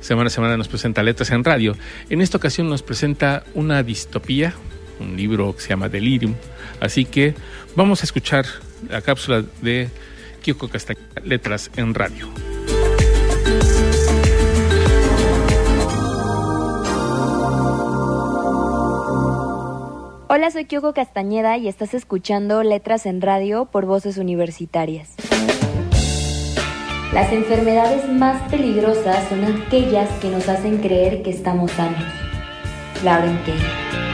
Semana 0.00 0.26
a 0.26 0.30
semana 0.30 0.56
nos 0.58 0.68
presenta 0.68 1.02
Letras 1.02 1.30
en 1.30 1.42
Radio. 1.42 1.74
En 2.10 2.20
esta 2.20 2.36
ocasión 2.36 2.68
nos 2.68 2.82
presenta 2.82 3.44
una 3.54 3.82
distopía, 3.82 4.52
un 5.00 5.16
libro 5.16 5.56
que 5.56 5.62
se 5.62 5.70
llama 5.70 5.88
Delirium. 5.88 6.34
Así 6.80 7.06
que 7.06 7.34
vamos 7.74 8.02
a 8.02 8.04
escuchar 8.04 8.44
la 8.90 9.00
cápsula 9.00 9.42
de 9.62 9.88
Kyoko 10.42 10.68
Castañeda, 10.68 11.22
Letras 11.24 11.70
en 11.76 11.94
Radio. 11.94 12.28
Hola, 20.36 20.50
soy 20.50 20.64
Kyoko 20.64 20.94
Castañeda 20.94 21.58
y 21.58 21.68
estás 21.68 21.94
escuchando 21.94 22.64
Letras 22.64 23.06
en 23.06 23.20
Radio 23.20 23.66
por 23.66 23.86
Voces 23.86 24.18
Universitarias. 24.18 25.14
Las 27.12 27.32
enfermedades 27.32 28.08
más 28.08 28.42
peligrosas 28.50 29.28
son 29.28 29.44
aquellas 29.44 30.10
que 30.18 30.30
nos 30.30 30.48
hacen 30.48 30.78
creer 30.78 31.22
que 31.22 31.30
estamos 31.30 31.70
sanos. 31.70 32.02
Lauren 33.04 33.38
Kay. 33.46 34.13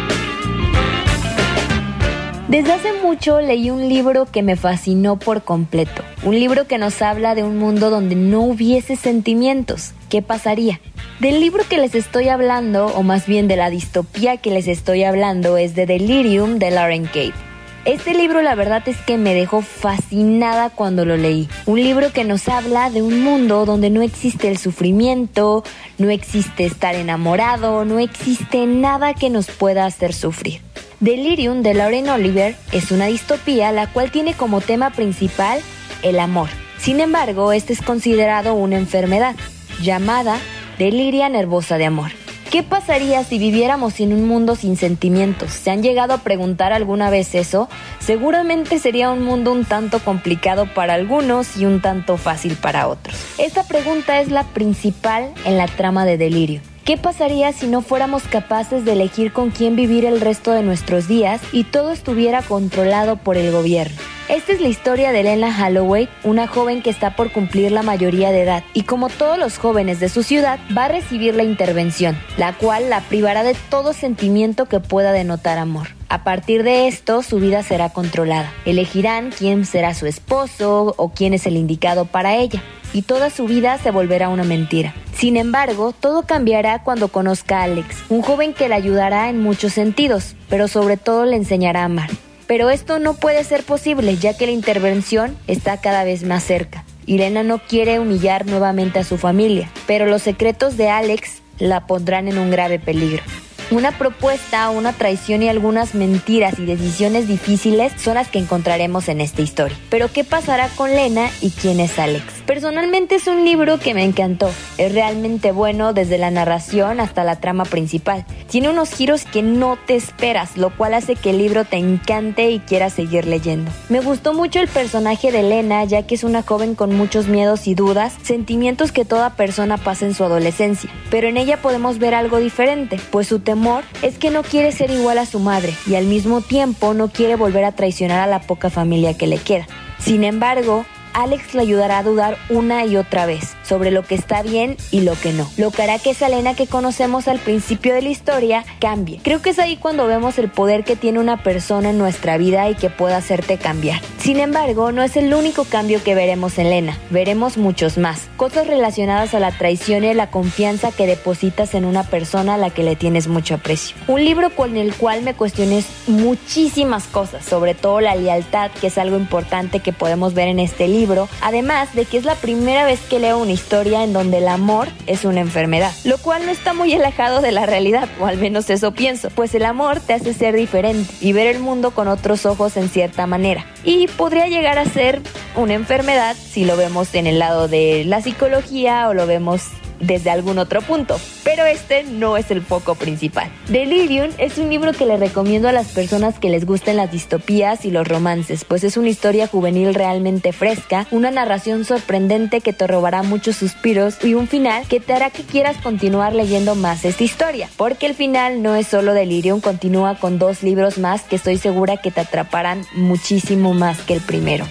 Desde 2.50 2.72
hace 2.72 2.92
mucho 2.94 3.40
leí 3.40 3.70
un 3.70 3.88
libro 3.88 4.26
que 4.26 4.42
me 4.42 4.56
fascinó 4.56 5.20
por 5.20 5.44
completo. 5.44 6.02
Un 6.24 6.34
libro 6.34 6.66
que 6.66 6.78
nos 6.78 7.00
habla 7.00 7.36
de 7.36 7.44
un 7.44 7.58
mundo 7.58 7.90
donde 7.90 8.16
no 8.16 8.40
hubiese 8.40 8.96
sentimientos. 8.96 9.92
¿Qué 10.08 10.20
pasaría? 10.20 10.80
Del 11.20 11.38
libro 11.38 11.62
que 11.70 11.78
les 11.78 11.94
estoy 11.94 12.28
hablando, 12.28 12.86
o 12.86 13.04
más 13.04 13.28
bien 13.28 13.46
de 13.46 13.54
la 13.54 13.70
distopía 13.70 14.38
que 14.38 14.50
les 14.50 14.66
estoy 14.66 15.04
hablando, 15.04 15.58
es 15.58 15.76
de 15.76 15.86
Delirium 15.86 16.58
de 16.58 16.72
Lauren 16.72 17.04
Cave. 17.04 17.49
Este 17.86 18.12
libro 18.12 18.42
la 18.42 18.54
verdad 18.54 18.82
es 18.86 18.98
que 18.98 19.16
me 19.16 19.32
dejó 19.32 19.62
fascinada 19.62 20.68
cuando 20.68 21.06
lo 21.06 21.16
leí. 21.16 21.48
Un 21.64 21.82
libro 21.82 22.12
que 22.12 22.24
nos 22.24 22.46
habla 22.48 22.90
de 22.90 23.00
un 23.00 23.22
mundo 23.22 23.64
donde 23.64 23.88
no 23.88 24.02
existe 24.02 24.48
el 24.48 24.58
sufrimiento, 24.58 25.64
no 25.96 26.10
existe 26.10 26.66
estar 26.66 26.94
enamorado, 26.94 27.86
no 27.86 27.98
existe 27.98 28.66
nada 28.66 29.14
que 29.14 29.30
nos 29.30 29.46
pueda 29.50 29.86
hacer 29.86 30.12
sufrir. 30.12 30.60
Delirium 31.00 31.62
de 31.62 31.72
Lauren 31.72 32.10
Oliver 32.10 32.54
es 32.72 32.90
una 32.90 33.06
distopía 33.06 33.72
la 33.72 33.86
cual 33.86 34.10
tiene 34.10 34.34
como 34.34 34.60
tema 34.60 34.90
principal 34.90 35.60
el 36.02 36.18
amor. 36.18 36.50
Sin 36.76 37.00
embargo, 37.00 37.50
este 37.52 37.72
es 37.72 37.80
considerado 37.80 38.52
una 38.52 38.76
enfermedad 38.76 39.34
llamada 39.80 40.38
Deliria 40.78 41.30
nervosa 41.30 41.78
de 41.78 41.86
amor. 41.86 42.19
¿Qué 42.50 42.64
pasaría 42.64 43.22
si 43.22 43.38
viviéramos 43.38 44.00
en 44.00 44.12
un 44.12 44.26
mundo 44.26 44.56
sin 44.56 44.76
sentimientos? 44.76 45.52
¿Se 45.52 45.70
han 45.70 45.84
llegado 45.84 46.14
a 46.14 46.18
preguntar 46.18 46.72
alguna 46.72 47.08
vez 47.08 47.36
eso? 47.36 47.68
Seguramente 48.00 48.80
sería 48.80 49.12
un 49.12 49.22
mundo 49.22 49.52
un 49.52 49.64
tanto 49.64 50.00
complicado 50.00 50.66
para 50.66 50.94
algunos 50.94 51.56
y 51.56 51.64
un 51.64 51.80
tanto 51.80 52.16
fácil 52.16 52.56
para 52.56 52.88
otros. 52.88 53.16
Esta 53.38 53.62
pregunta 53.62 54.20
es 54.20 54.32
la 54.32 54.42
principal 54.42 55.32
en 55.44 55.58
la 55.58 55.68
trama 55.68 56.04
de 56.04 56.18
Delirio. 56.18 56.60
¿Qué 56.84 56.96
pasaría 56.96 57.52
si 57.52 57.68
no 57.68 57.82
fuéramos 57.82 58.24
capaces 58.24 58.84
de 58.84 58.94
elegir 58.94 59.32
con 59.32 59.50
quién 59.50 59.76
vivir 59.76 60.04
el 60.04 60.20
resto 60.20 60.50
de 60.50 60.64
nuestros 60.64 61.06
días 61.06 61.40
y 61.52 61.62
todo 61.62 61.92
estuviera 61.92 62.42
controlado 62.42 63.14
por 63.14 63.36
el 63.36 63.52
gobierno? 63.52 64.00
Esta 64.30 64.52
es 64.52 64.60
la 64.60 64.68
historia 64.68 65.10
de 65.10 65.22
Elena 65.22 65.48
Holloway, 65.48 66.08
una 66.22 66.46
joven 66.46 66.82
que 66.82 66.90
está 66.90 67.16
por 67.16 67.32
cumplir 67.32 67.72
la 67.72 67.82
mayoría 67.82 68.30
de 68.30 68.42
edad 68.42 68.62
y 68.74 68.84
como 68.84 69.08
todos 69.08 69.36
los 69.36 69.58
jóvenes 69.58 69.98
de 69.98 70.08
su 70.08 70.22
ciudad 70.22 70.60
va 70.76 70.84
a 70.84 70.88
recibir 70.88 71.34
la 71.34 71.42
intervención, 71.42 72.16
la 72.36 72.52
cual 72.52 72.90
la 72.90 73.00
privará 73.00 73.42
de 73.42 73.56
todo 73.70 73.92
sentimiento 73.92 74.66
que 74.66 74.78
pueda 74.78 75.10
denotar 75.10 75.58
amor. 75.58 75.88
A 76.08 76.22
partir 76.22 76.62
de 76.62 76.86
esto, 76.86 77.24
su 77.24 77.40
vida 77.40 77.64
será 77.64 77.88
controlada. 77.88 78.52
Elegirán 78.66 79.32
quién 79.36 79.66
será 79.66 79.94
su 79.94 80.06
esposo 80.06 80.94
o 80.96 81.08
quién 81.08 81.34
es 81.34 81.44
el 81.46 81.56
indicado 81.56 82.04
para 82.04 82.36
ella 82.36 82.62
y 82.92 83.02
toda 83.02 83.30
su 83.30 83.46
vida 83.46 83.78
se 83.78 83.90
volverá 83.90 84.28
una 84.28 84.44
mentira. 84.44 84.94
Sin 85.12 85.36
embargo, 85.36 85.92
todo 85.98 86.22
cambiará 86.22 86.84
cuando 86.84 87.08
conozca 87.08 87.58
a 87.58 87.64
Alex, 87.64 87.96
un 88.08 88.22
joven 88.22 88.54
que 88.54 88.68
le 88.68 88.76
ayudará 88.76 89.28
en 89.28 89.42
muchos 89.42 89.72
sentidos, 89.72 90.36
pero 90.48 90.68
sobre 90.68 90.96
todo 90.96 91.24
le 91.26 91.34
enseñará 91.34 91.82
a 91.82 91.86
amar. 91.86 92.10
Pero 92.50 92.68
esto 92.68 92.98
no 92.98 93.14
puede 93.14 93.44
ser 93.44 93.62
posible 93.62 94.16
ya 94.16 94.36
que 94.36 94.44
la 94.44 94.50
intervención 94.50 95.36
está 95.46 95.76
cada 95.76 96.02
vez 96.02 96.24
más 96.24 96.42
cerca. 96.42 96.84
Irena 97.06 97.44
no 97.44 97.60
quiere 97.60 98.00
humillar 98.00 98.44
nuevamente 98.44 98.98
a 98.98 99.04
su 99.04 99.18
familia, 99.18 99.70
pero 99.86 100.06
los 100.06 100.22
secretos 100.22 100.76
de 100.76 100.88
Alex 100.88 101.42
la 101.60 101.86
pondrán 101.86 102.26
en 102.26 102.38
un 102.38 102.50
grave 102.50 102.80
peligro. 102.80 103.22
Una 103.70 103.96
propuesta, 103.96 104.68
una 104.70 104.92
traición 104.92 105.44
y 105.44 105.48
algunas 105.48 105.94
mentiras 105.94 106.58
y 106.58 106.64
decisiones 106.64 107.28
difíciles 107.28 107.92
son 108.02 108.14
las 108.14 108.26
que 108.26 108.40
encontraremos 108.40 109.08
en 109.08 109.20
esta 109.20 109.42
historia. 109.42 109.78
Pero 109.88 110.10
¿qué 110.12 110.24
pasará 110.24 110.70
con 110.70 110.90
Lena 110.90 111.30
y 111.40 111.50
quién 111.50 111.78
es 111.78 112.00
Alex? 112.00 112.39
Personalmente 112.50 113.14
es 113.14 113.28
un 113.28 113.44
libro 113.44 113.78
que 113.78 113.94
me 113.94 114.02
encantó. 114.02 114.50
Es 114.76 114.92
realmente 114.92 115.52
bueno 115.52 115.92
desde 115.92 116.18
la 116.18 116.32
narración 116.32 116.98
hasta 116.98 117.22
la 117.22 117.36
trama 117.36 117.64
principal. 117.64 118.26
Tiene 118.48 118.70
unos 118.70 118.90
giros 118.90 119.24
que 119.24 119.40
no 119.40 119.78
te 119.86 119.94
esperas, 119.94 120.56
lo 120.56 120.76
cual 120.76 120.94
hace 120.94 121.14
que 121.14 121.30
el 121.30 121.38
libro 121.38 121.64
te 121.64 121.76
encante 121.76 122.50
y 122.50 122.58
quieras 122.58 122.94
seguir 122.94 123.28
leyendo. 123.28 123.70
Me 123.88 124.00
gustó 124.00 124.34
mucho 124.34 124.58
el 124.58 124.66
personaje 124.66 125.30
de 125.30 125.42
Elena, 125.42 125.84
ya 125.84 126.08
que 126.08 126.16
es 126.16 126.24
una 126.24 126.42
joven 126.42 126.74
con 126.74 126.92
muchos 126.92 127.28
miedos 127.28 127.68
y 127.68 127.76
dudas, 127.76 128.14
sentimientos 128.20 128.90
que 128.90 129.04
toda 129.04 129.36
persona 129.36 129.76
pasa 129.76 130.06
en 130.06 130.14
su 130.14 130.24
adolescencia. 130.24 130.90
Pero 131.08 131.28
en 131.28 131.36
ella 131.36 131.62
podemos 131.62 132.00
ver 132.00 132.16
algo 132.16 132.38
diferente, 132.38 132.98
pues 133.12 133.28
su 133.28 133.38
temor 133.38 133.84
es 134.02 134.18
que 134.18 134.32
no 134.32 134.42
quiere 134.42 134.72
ser 134.72 134.90
igual 134.90 135.18
a 135.18 135.26
su 135.26 135.38
madre 135.38 135.72
y 135.86 135.94
al 135.94 136.06
mismo 136.06 136.40
tiempo 136.40 136.94
no 136.94 137.12
quiere 137.12 137.36
volver 137.36 137.62
a 137.62 137.76
traicionar 137.76 138.18
a 138.18 138.26
la 138.26 138.40
poca 138.40 138.70
familia 138.70 139.16
que 139.16 139.28
le 139.28 139.38
queda. 139.38 139.68
Sin 140.00 140.24
embargo, 140.24 140.84
Alex 141.14 141.54
le 141.54 141.62
ayudará 141.62 141.98
a 141.98 142.02
dudar 142.02 142.38
una 142.48 142.84
y 142.84 142.96
otra 142.96 143.26
vez 143.26 143.56
sobre 143.62 143.90
lo 143.90 144.02
que 144.02 144.14
está 144.14 144.42
bien 144.42 144.76
y 144.90 145.00
lo 145.00 145.14
que 145.14 145.32
no. 145.32 145.48
Lo 145.56 145.70
que 145.70 145.82
hará 145.82 145.98
que 145.98 146.10
esa 146.10 146.26
Elena 146.26 146.54
que 146.54 146.66
conocemos 146.66 147.28
al 147.28 147.38
principio 147.38 147.94
de 147.94 148.02
la 148.02 148.08
historia 148.08 148.64
cambie. 148.80 149.20
Creo 149.22 149.42
que 149.42 149.50
es 149.50 149.58
ahí 149.58 149.76
cuando 149.76 150.06
vemos 150.06 150.38
el 150.38 150.50
poder 150.50 150.84
que 150.84 150.96
tiene 150.96 151.18
una 151.18 151.42
persona 151.42 151.90
en 151.90 151.98
nuestra 151.98 152.36
vida 152.36 152.68
y 152.68 152.74
que 152.74 152.90
puede 152.90 153.14
hacerte 153.14 153.58
cambiar. 153.58 154.00
Sin 154.18 154.38
embargo, 154.38 154.92
no 154.92 155.02
es 155.02 155.16
el 155.16 155.32
único 155.32 155.64
cambio 155.64 156.02
que 156.02 156.14
veremos 156.14 156.58
en 156.58 156.66
Elena. 156.66 156.98
Veremos 157.10 157.56
muchos 157.56 157.96
más. 157.96 158.28
Cosas 158.36 158.66
relacionadas 158.66 159.34
a 159.34 159.40
la 159.40 159.52
traición 159.52 160.04
y 160.04 160.14
la 160.14 160.30
confianza 160.30 160.92
que 160.92 161.06
depositas 161.06 161.74
en 161.74 161.84
una 161.84 162.02
persona 162.02 162.54
a 162.54 162.58
la 162.58 162.70
que 162.70 162.82
le 162.82 162.96
tienes 162.96 163.28
mucho 163.28 163.54
aprecio. 163.54 163.96
Un 164.08 164.24
libro 164.24 164.50
con 164.50 164.76
el 164.76 164.94
cual 164.94 165.22
me 165.22 165.34
cuestioné 165.34 165.82
muchísimas 166.06 167.04
cosas, 167.04 167.44
sobre 167.44 167.74
todo 167.74 168.00
la 168.00 168.14
lealtad, 168.14 168.70
que 168.80 168.88
es 168.88 168.98
algo 168.98 169.16
importante 169.16 169.80
que 169.80 169.92
podemos 169.92 170.34
ver 170.34 170.48
en 170.48 170.58
este 170.60 170.88
libro, 170.88 170.99
además 171.40 171.94
de 171.94 172.04
que 172.04 172.18
es 172.18 172.24
la 172.24 172.34
primera 172.34 172.84
vez 172.84 173.00
que 173.00 173.18
leo 173.18 173.38
una 173.38 173.52
historia 173.52 174.04
en 174.04 174.12
donde 174.12 174.38
el 174.38 174.48
amor 174.48 174.88
es 175.06 175.24
una 175.24 175.40
enfermedad, 175.40 175.92
lo 176.04 176.18
cual 176.18 176.44
no 176.44 176.52
está 176.52 176.74
muy 176.74 176.92
alejado 176.94 177.40
de 177.40 177.52
la 177.52 177.66
realidad, 177.66 178.08
o 178.20 178.26
al 178.26 178.38
menos 178.38 178.70
eso 178.70 178.92
pienso, 178.92 179.30
pues 179.30 179.54
el 179.54 179.64
amor 179.64 180.00
te 180.00 180.14
hace 180.14 180.34
ser 180.34 180.54
diferente 180.54 181.12
y 181.20 181.32
ver 181.32 181.46
el 181.46 181.60
mundo 181.60 181.92
con 181.92 182.08
otros 182.08 182.46
ojos 182.46 182.76
en 182.76 182.88
cierta 182.88 183.26
manera. 183.26 183.64
Y 183.84 184.08
podría 184.08 184.46
llegar 184.46 184.78
a 184.78 184.84
ser 184.84 185.20
una 185.56 185.74
enfermedad 185.74 186.36
si 186.36 186.64
lo 186.64 186.76
vemos 186.76 187.14
en 187.14 187.26
el 187.26 187.38
lado 187.38 187.68
de 187.68 188.04
la 188.04 188.20
psicología 188.20 189.08
o 189.08 189.14
lo 189.14 189.26
vemos 189.26 189.62
desde 190.00 190.30
algún 190.30 190.58
otro 190.58 190.82
punto, 190.82 191.20
pero 191.44 191.64
este 191.64 192.04
no 192.04 192.36
es 192.36 192.50
el 192.50 192.62
foco 192.62 192.94
principal. 192.94 193.50
Delirium 193.68 194.30
es 194.38 194.58
un 194.58 194.68
libro 194.68 194.92
que 194.92 195.06
le 195.06 195.16
recomiendo 195.16 195.68
a 195.68 195.72
las 195.72 195.88
personas 195.88 196.38
que 196.38 196.50
les 196.50 196.66
gusten 196.66 196.96
las 196.96 197.12
distopías 197.12 197.84
y 197.84 197.90
los 197.90 198.08
romances, 198.08 198.64
pues 198.64 198.84
es 198.84 198.96
una 198.96 199.08
historia 199.08 199.46
juvenil 199.46 199.94
realmente 199.94 200.52
fresca, 200.52 201.06
una 201.10 201.30
narración 201.30 201.84
sorprendente 201.84 202.60
que 202.60 202.72
te 202.72 202.86
robará 202.86 203.22
muchos 203.22 203.56
suspiros 203.56 204.24
y 204.24 204.34
un 204.34 204.48
final 204.48 204.86
que 204.88 205.00
te 205.00 205.12
hará 205.12 205.30
que 205.30 205.42
quieras 205.42 205.76
continuar 205.78 206.34
leyendo 206.34 206.74
más 206.74 207.04
esta 207.04 207.24
historia, 207.24 207.68
porque 207.76 208.06
el 208.06 208.14
final 208.14 208.62
no 208.62 208.74
es 208.74 208.86
solo 208.86 209.14
Delirium, 209.14 209.60
continúa 209.60 210.16
con 210.16 210.38
dos 210.38 210.62
libros 210.62 210.98
más 210.98 211.22
que 211.22 211.36
estoy 211.36 211.58
segura 211.58 211.98
que 211.98 212.10
te 212.10 212.20
atraparán 212.20 212.84
muchísimo 212.94 213.74
más 213.74 214.00
que 214.02 214.14
el 214.14 214.20
primero. 214.20 214.66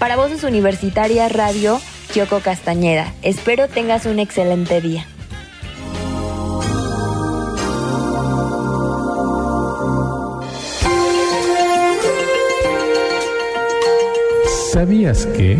Para 0.00 0.16
Voces 0.16 0.44
Universitarias 0.44 1.30
Radio, 1.30 1.78
Kyoko 2.14 2.40
Castañeda. 2.40 3.12
Espero 3.20 3.68
tengas 3.68 4.06
un 4.06 4.18
excelente 4.18 4.80
día. 4.80 5.06
¿Sabías 14.72 15.26
que... 15.26 15.58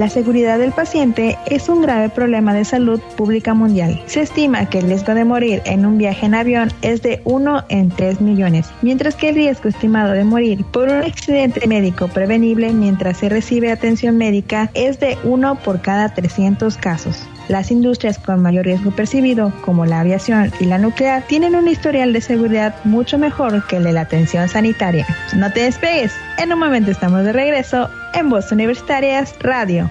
La 0.00 0.08
seguridad 0.08 0.58
del 0.58 0.72
paciente 0.72 1.36
es 1.44 1.68
un 1.68 1.82
grave 1.82 2.08
problema 2.08 2.54
de 2.54 2.64
salud 2.64 2.98
pública 3.18 3.52
mundial. 3.52 4.02
Se 4.06 4.22
estima 4.22 4.64
que 4.64 4.78
el 4.78 4.86
riesgo 4.86 5.14
de 5.14 5.26
morir 5.26 5.60
en 5.66 5.84
un 5.84 5.98
viaje 5.98 6.24
en 6.24 6.34
avión 6.34 6.72
es 6.80 7.02
de 7.02 7.20
1 7.24 7.64
en 7.68 7.90
3 7.90 8.22
millones, 8.22 8.70
mientras 8.80 9.14
que 9.14 9.28
el 9.28 9.34
riesgo 9.34 9.68
estimado 9.68 10.12
de 10.12 10.24
morir 10.24 10.64
por 10.72 10.88
un 10.88 11.02
accidente 11.02 11.66
médico 11.66 12.08
prevenible 12.08 12.72
mientras 12.72 13.18
se 13.18 13.28
recibe 13.28 13.70
atención 13.70 14.16
médica 14.16 14.70
es 14.72 14.98
de 15.00 15.18
1 15.22 15.56
por 15.56 15.82
cada 15.82 16.14
300 16.14 16.78
casos. 16.78 17.28
Las 17.50 17.72
industrias 17.72 18.16
con 18.16 18.40
mayor 18.40 18.64
riesgo 18.64 18.92
percibido, 18.92 19.52
como 19.64 19.84
la 19.84 19.98
aviación 19.98 20.52
y 20.60 20.66
la 20.66 20.78
nuclear, 20.78 21.24
tienen 21.26 21.56
un 21.56 21.66
historial 21.66 22.12
de 22.12 22.20
seguridad 22.20 22.76
mucho 22.84 23.18
mejor 23.18 23.66
que 23.66 23.78
el 23.78 23.82
de 23.82 23.92
la 23.92 24.02
atención 24.02 24.48
sanitaria. 24.48 25.04
No 25.34 25.52
te 25.52 25.64
despegues, 25.64 26.12
en 26.38 26.52
un 26.52 26.60
momento 26.60 26.92
estamos 26.92 27.24
de 27.24 27.32
regreso 27.32 27.90
en 28.14 28.30
Voz 28.30 28.52
Universitarias 28.52 29.34
Radio. 29.40 29.90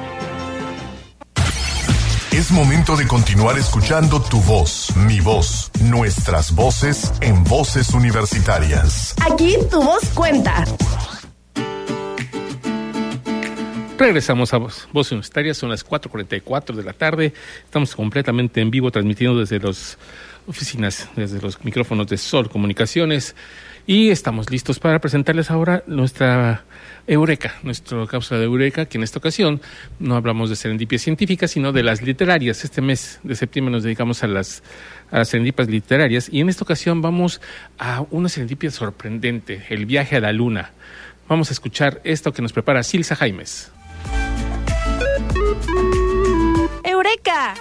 Es 2.41 2.49
momento 2.49 2.97
de 2.97 3.05
continuar 3.05 3.55
escuchando 3.59 4.19
tu 4.19 4.41
voz, 4.41 4.91
mi 5.07 5.19
voz, 5.19 5.69
nuestras 5.79 6.55
voces 6.55 7.13
en 7.21 7.43
voces 7.43 7.93
universitarias. 7.93 9.13
Aquí 9.31 9.57
tu 9.69 9.79
voz 9.83 10.03
cuenta. 10.15 10.65
Regresamos 13.95 14.55
a 14.55 14.57
Voz, 14.57 14.89
voz 14.91 15.11
Universitarias, 15.11 15.55
son 15.55 15.69
las 15.69 15.85
4.44 15.85 16.73
de 16.73 16.83
la 16.83 16.93
tarde. 16.93 17.31
Estamos 17.63 17.95
completamente 17.95 18.59
en 18.59 18.71
vivo 18.71 18.89
transmitiendo 18.89 19.39
desde 19.39 19.59
las 19.59 19.99
oficinas, 20.47 21.09
desde 21.15 21.39
los 21.39 21.63
micrófonos 21.63 22.07
de 22.07 22.17
Sol 22.17 22.49
Comunicaciones. 22.49 23.35
Y 23.85 24.09
estamos 24.09 24.49
listos 24.49 24.79
para 24.79 24.99
presentarles 24.99 25.51
ahora 25.51 25.83
nuestra 25.85 26.65
Eureka, 27.07 27.55
nuestra 27.63 28.05
cápsula 28.07 28.39
de 28.39 28.45
Eureka, 28.45 28.85
que 28.85 28.97
en 28.97 29.03
esta 29.03 29.19
ocasión 29.19 29.61
no 29.99 30.15
hablamos 30.15 30.49
de 30.49 30.55
serendipias 30.55 31.01
científicas, 31.01 31.51
sino 31.51 31.71
de 31.71 31.83
las 31.83 32.01
literarias. 32.01 32.63
Este 32.63 32.81
mes 32.81 33.19
de 33.23 33.35
septiembre 33.35 33.71
nos 33.71 33.83
dedicamos 33.83 34.23
a 34.23 34.27
las, 34.27 34.63
a 35.11 35.19
las 35.19 35.29
serendipias 35.29 35.67
literarias 35.67 36.29
y 36.31 36.41
en 36.41 36.49
esta 36.49 36.63
ocasión 36.63 37.01
vamos 37.01 37.41
a 37.77 38.03
una 38.11 38.29
serendipia 38.29 38.71
sorprendente, 38.71 39.65
el 39.69 39.85
viaje 39.85 40.15
a 40.15 40.19
la 40.19 40.31
luna. 40.31 40.71
Vamos 41.27 41.49
a 41.49 41.53
escuchar 41.53 42.01
esto 42.03 42.33
que 42.33 42.41
nos 42.41 42.53
prepara 42.53 42.83
Silsa 42.83 43.15
Jaimes. 43.15 43.71
¡Eureka! 46.83 47.55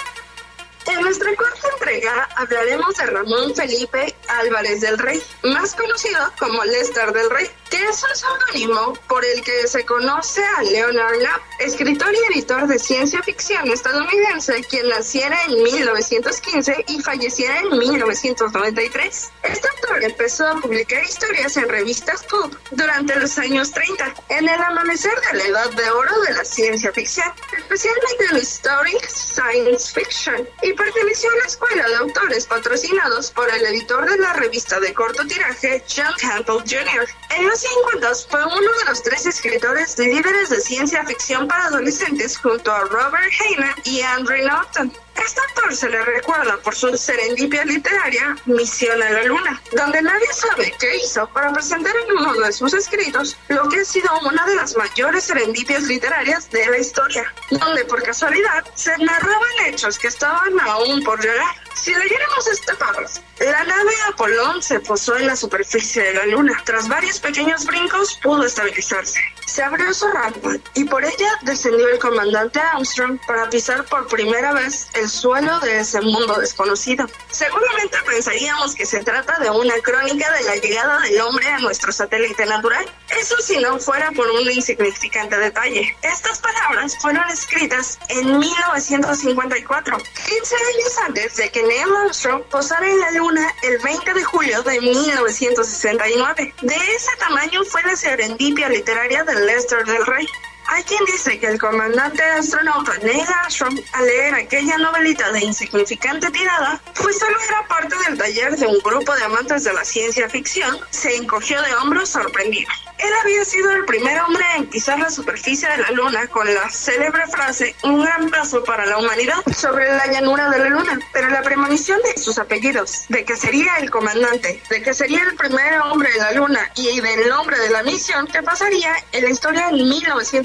En 0.93 1.01
nuestra 1.03 1.29
cuarta 1.37 1.60
entrega 1.81 2.29
hablaremos 2.37 2.95
de 2.95 3.07
Ramón 3.07 3.55
Felipe 3.55 4.15
Álvarez 4.29 4.83
del 4.83 4.99
Rey, 4.99 5.21
más 5.45 5.75
conocido 5.75 6.31
como 6.39 6.63
Lester 6.65 7.11
del 7.13 7.31
Rey, 7.31 7.47
que 7.71 7.83
es 7.89 8.03
un 8.03 8.15
seudónimo 8.15 8.93
por 9.09 9.25
el 9.25 9.43
que 9.43 9.67
se 9.67 9.85
conoce 9.87 10.43
a 10.45 10.63
Leonard 10.63 11.19
Knapp, 11.19 11.41
escritor 11.61 12.13
y 12.13 12.33
editor 12.35 12.67
de 12.67 12.79
ciencia 12.79 13.23
ficción 13.23 13.67
estadounidense, 13.71 14.63
quien 14.65 14.89
naciera 14.91 15.39
en 15.45 15.63
1915 15.63 16.85
y 16.89 17.01
falleciera 17.01 17.61
en 17.61 17.79
1993. 17.79 19.31
Este 19.43 19.69
autor 19.69 20.05
empezó 20.05 20.49
a 20.49 20.61
publicar 20.61 21.03
historias 21.03 21.57
en 21.57 21.69
revistas 21.69 22.23
pulp 22.25 22.55
durante 22.73 23.17
los 23.17 23.39
años 23.39 23.71
30, 23.73 24.15
en 24.29 24.49
el 24.49 24.63
amanecer 24.63 25.15
de 25.33 25.39
la 25.39 25.45
edad 25.45 25.71
de 25.71 25.91
oro 25.91 26.21
de 26.23 26.35
la 26.35 26.45
ciencia 26.45 26.93
ficción, 26.93 27.33
especialmente 27.57 28.25
el 28.33 28.39
Historic 28.39 29.09
Science 29.09 29.93
Fiction, 29.93 30.47
y 30.63 30.73
perteneció 30.75 31.31
a 31.31 31.37
la 31.37 31.45
escuela 31.45 31.70
de 31.75 31.97
autores 31.97 32.47
patrocinados 32.47 33.31
por 33.31 33.49
el 33.49 33.65
editor 33.65 34.09
de 34.11 34.19
la 34.19 34.33
revista 34.33 34.81
de 34.81 34.93
corto 34.93 35.25
tiraje, 35.25 35.85
John 35.89 36.13
Campbell 36.19 36.63
Jr. 36.69 37.09
En 37.31 37.47
los 37.47 37.61
50 37.61 38.15
fue 38.29 38.45
uno 38.45 38.71
de 38.79 38.85
los 38.87 39.03
tres 39.05 39.25
escritores 39.27 39.97
líderes 39.97 40.51
de 40.51 40.61
ciencia 40.61 41.05
ficción 41.07 41.47
para 41.47 41.67
adolescentes 41.67 42.37
junto 42.39 42.73
a 42.73 42.81
Robert 42.81 43.33
Heinlein 43.41 43.75
y 43.85 44.01
Andrew 44.01 44.45
Norton. 44.49 44.93
Este 45.25 45.41
autor 45.49 45.77
se 45.77 45.89
le 45.89 46.03
recuerda 46.05 46.57
por 46.59 46.75
su 46.75 46.97
serendipia 46.97 47.65
literaria 47.65 48.37
Misión 48.47 49.03
a 49.03 49.11
la 49.11 49.25
Luna, 49.25 49.61
donde 49.73 50.03
nadie 50.03 50.33
sabe 50.33 50.73
qué 50.79 50.97
hizo 50.97 51.29
para 51.29 51.53
presentar 51.53 51.95
en 51.97 52.17
uno 52.17 52.33
de 52.35 52.53
sus 52.53 52.73
escritos 52.75 53.37
lo 53.49 53.69
que 53.69 53.81
ha 53.81 53.85
sido 53.85 54.09
una 54.21 54.47
de 54.47 54.57
las 54.57 54.77
mayores 54.77 55.25
serendipias 55.25 55.83
literarias 55.85 56.51
de 56.51 56.67
la 56.67 56.79
historia, 56.79 57.33
donde 57.51 57.85
por 57.85 58.03
casualidad 58.03 58.65
se 58.75 58.97
narraban 58.99 59.67
hechos 59.67 59.99
que 59.99 60.09
estaban 60.09 60.59
aún 60.61 61.03
por 61.03 61.21
llegar. 61.21 61.55
Si 61.75 61.95
leyéramos 61.95 62.47
este 62.47 62.75
párrafo, 62.75 63.21
La 63.41 63.65
nave 63.65 63.93
Apolón 64.09 64.63
se 64.63 64.81
posó 64.81 65.17
en 65.17 65.27
la 65.27 65.35
superficie 65.35 66.03
de 66.03 66.15
la 66.15 66.27
Luna. 66.27 66.61
Tras 66.65 66.89
varios 66.89 67.19
pequeños 67.19 67.65
brincos, 67.65 68.19
pudo 68.23 68.45
estabilizarse. 68.45 69.19
Se 69.47 69.63
abrió 69.63 69.93
su 69.95 70.07
rampa 70.09 70.51
y 70.75 70.85
por 70.85 71.05
ella 71.05 71.31
descendió 71.43 71.89
el 71.89 71.99
comandante 71.99 72.61
Armstrong 72.61 73.19
para 73.27 73.49
pisar 73.49 73.85
por 73.87 74.07
primera 74.09 74.53
vez 74.53 74.89
el 74.95 75.09
suelo 75.09 75.59
de 75.61 75.81
ese 75.81 76.01
mundo 76.03 76.39
desconocido. 76.39 77.07
Seguramente 77.31 77.97
pensaríamos 78.07 78.75
que 78.75 78.85
se 78.87 79.03
trata 79.03 79.39
de 79.39 79.51
una 79.51 79.75
crónica 79.83 80.31
de 80.33 80.43
la 80.45 80.57
llegada 80.57 81.01
del 81.01 81.21
hombre 81.23 81.49
a 81.49 81.59
nuestro 81.59 81.93
satélite 81.93 82.47
natural. 82.47 82.85
Eso 83.19 83.37
si 83.39 83.59
no 83.59 83.79
fuera 83.79 84.11
por 84.13 84.31
un 84.31 84.51
insignificante 84.51 85.37
detalle. 85.37 85.97
Estas 86.03 86.39
palabras 86.39 86.97
fueron 87.01 87.29
escritas 87.31 87.99
en 88.09 88.39
1954, 88.39 89.97
15 89.97 90.55
años 90.55 90.99
antes 91.07 91.37
de 91.37 91.51
que 91.51 91.63
Neil 91.63 91.97
Armstrong 92.05 92.43
posara 92.45 92.89
en 92.89 93.01
la 93.01 93.11
Luna 93.13 93.53
el 93.63 93.79
20 93.79 94.15
de 94.15 94.25
julio 94.25 94.63
de 94.63 94.81
1969. 94.81 96.55
De 96.63 96.75
ese 96.75 97.17
tamaño 97.19 97.65
fue 97.65 97.83
la 97.83 97.97
serendipia 97.97 98.69
literaria 98.69 99.25
del 99.25 99.47
Lester 99.47 99.85
del 99.85 100.07
Rey. 100.07 100.27
Hay 100.67 100.83
quien 100.85 101.05
dice 101.07 101.39
que 101.39 101.47
el 101.47 101.59
comandante 101.59 102.23
astronauta 102.23 102.97
Neil 103.03 103.27
Armstrong, 103.43 103.79
al 103.93 104.07
leer 104.07 104.35
aquella 104.35 104.79
novelita 104.79 105.33
de 105.33 105.41
insignificante 105.41 106.31
tirada, 106.31 106.81
pues 107.01 107.19
solo 107.19 107.37
era 107.49 107.67
parte 107.67 107.97
del 108.07 108.19
taller 108.19 108.57
de 108.57 108.67
un 108.67 108.79
grupo 108.79 109.15
de 109.15 109.25
amantes 109.25 109.65
de 109.65 109.73
la 109.73 109.85
ciencia 109.85 110.29
ficción, 110.29 110.79
se 110.91 111.17
encogió 111.17 111.61
de 111.63 111.75
hombros 111.75 112.11
sorprendido. 112.11 112.71
Él 112.99 113.11
había 113.23 113.45
sido 113.47 113.71
el 113.71 113.87
primer 113.87 114.21
hombre 114.21 114.45
en 114.57 114.67
pisar 114.67 114.99
la 114.99 115.09
superficie 115.09 115.67
de 115.69 115.79
la 115.79 115.91
Luna 115.93 116.27
con 116.29 116.53
la 116.53 116.69
célebre 116.69 117.27
frase 117.29 117.75
un 117.83 118.05
gran 118.05 118.29
paso 118.29 118.63
para 118.63 118.85
la 118.85 118.99
humanidad 118.99 119.37
sobre 119.57 119.91
la 119.91 120.07
llanura 120.07 120.51
de 120.51 120.59
la 120.59 120.69
Luna, 120.69 121.01
pero 121.13 121.31
la 121.31 121.41
premonición 121.41 121.99
de 122.03 122.21
sus 122.21 122.39
apellidos, 122.39 123.07
de 123.09 123.25
que 123.25 123.37
sería 123.37 123.77
el 123.79 123.91
comandante, 123.91 124.63
de 124.69 124.83
que 124.83 124.93
sería 124.93 125.23
el 125.23 125.35
primer 125.35 125.81
hombre 125.81 126.11
en 126.13 126.19
la 126.19 126.33
Luna 126.33 126.71
y 126.77 127.01
del 127.01 127.29
nombre 127.29 127.59
de 127.59 127.71
la 127.71 127.83
misión 127.83 128.27
que 128.27 128.43
pasaría 128.43 128.93
en 129.13 129.25
la 129.25 129.31
historia 129.31 129.71
en 129.71 129.79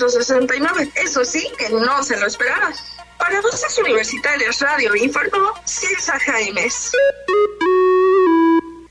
1969. 0.06 0.92
Eso 1.04 1.26
sí, 1.26 1.48
que 1.58 1.70
no 1.70 2.04
se 2.04 2.18
lo 2.20 2.28
esperaba. 2.28 2.72
Para 3.18 3.42
Voces 3.42 3.78
Universitarias 3.80 4.60
Radio 4.60 4.96
informó 4.96 5.54
Silsa 5.64 6.20
Jaimes. 6.20 6.92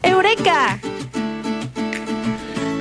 ¡Eureka! 0.02 0.78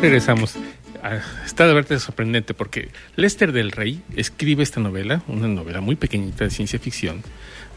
Regresamos. 0.02 0.56
Ah, 1.04 1.20
Está 1.46 1.68
de 1.68 1.74
verdad 1.74 2.00
sorprendente 2.00 2.54
porque 2.56 2.90
Lester 3.16 3.52
del 3.52 3.72
Rey 3.72 4.02
escribe 4.16 4.64
esta 4.64 4.80
novela, 4.80 5.22
una 5.28 5.48
novela 5.48 5.82
muy 5.82 5.96
pequeñita 5.96 6.46
de 6.46 6.50
ciencia 6.50 6.80
ficción. 6.80 7.22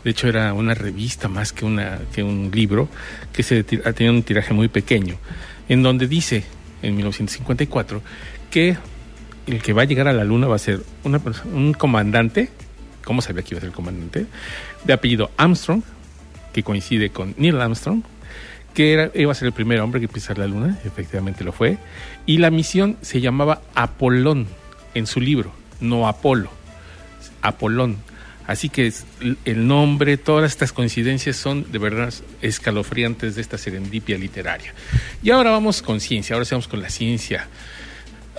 De 0.05 0.11
hecho, 0.11 0.29
era 0.29 0.55
una 0.55 0.73
revista 0.73 1.29
más 1.29 1.53
que, 1.53 1.65
una, 1.65 1.99
que 2.15 2.23
un 2.23 2.51
libro 2.55 2.89
que 3.33 3.43
se 3.43 3.63
tenido 3.65 4.15
un 4.15 4.23
tiraje 4.23 4.55
muy 4.55 4.69
pequeño, 4.69 5.19
en 5.69 5.83
donde 5.83 6.07
dice, 6.07 6.45
en 6.83 6.97
1954, 6.97 8.01
que 8.51 8.79
el 9.47 9.63
que 9.63 9.73
va 9.73 9.83
a 9.83 9.85
llegar 9.85 10.09
a 10.09 10.13
la 10.13 10.25
Luna 10.25 10.47
va 10.47 10.57
a 10.57 10.61
ser 10.61 10.83
una, 11.05 11.21
un 11.53 11.73
comandante, 11.73 12.51
¿cómo 13.05 13.23
sabía 13.23 13.43
que 13.43 13.55
iba 13.55 13.59
a 13.59 13.61
ser 13.61 13.69
el 13.69 13.75
comandante? 13.75 14.27
De 14.85 14.93
apellido 14.93 15.31
Armstrong, 15.37 15.83
que 16.53 16.63
coincide 16.63 17.11
con 17.11 17.35
Neil 17.37 17.61
Armstrong, 17.61 18.03
que 18.75 18.93
era, 18.93 19.11
iba 19.15 19.33
a 19.33 19.35
ser 19.35 19.47
el 19.47 19.53
primer 19.53 19.81
hombre 19.81 20.01
que 20.01 20.09
pisar 20.09 20.39
la 20.39 20.47
luna, 20.47 20.79
efectivamente 20.85 21.45
lo 21.45 21.53
fue, 21.53 21.79
y 22.27 22.39
la 22.39 22.51
misión 22.51 22.97
se 23.01 23.21
llamaba 23.21 23.63
Apolón 23.75 24.47
en 24.95 25.07
su 25.07 25.21
libro, 25.21 25.53
no 25.81 26.09
Apolo, 26.09 26.51
Apolón. 27.43 27.97
Así 28.47 28.69
que 28.69 28.93
el 29.45 29.67
nombre, 29.67 30.19
todas 30.19 30.53
estas 30.53 30.73
coincidencias 30.73 31.37
son 31.37 31.71
de 31.73 31.79
verdad 31.79 32.15
escalofriantes 32.43 33.35
de 33.35 33.41
esta 33.41 33.59
serendipia 33.59 34.17
literaria. 34.19 34.73
Y 35.23 35.31
ahora 35.31 35.51
vamos 35.51 35.83
con 35.83 35.99
ciencia, 36.01 36.37
ahora 36.37 36.47
vamos 36.51 36.69
con 36.69 36.81
la 36.81 36.89
ciencia. 36.89 37.49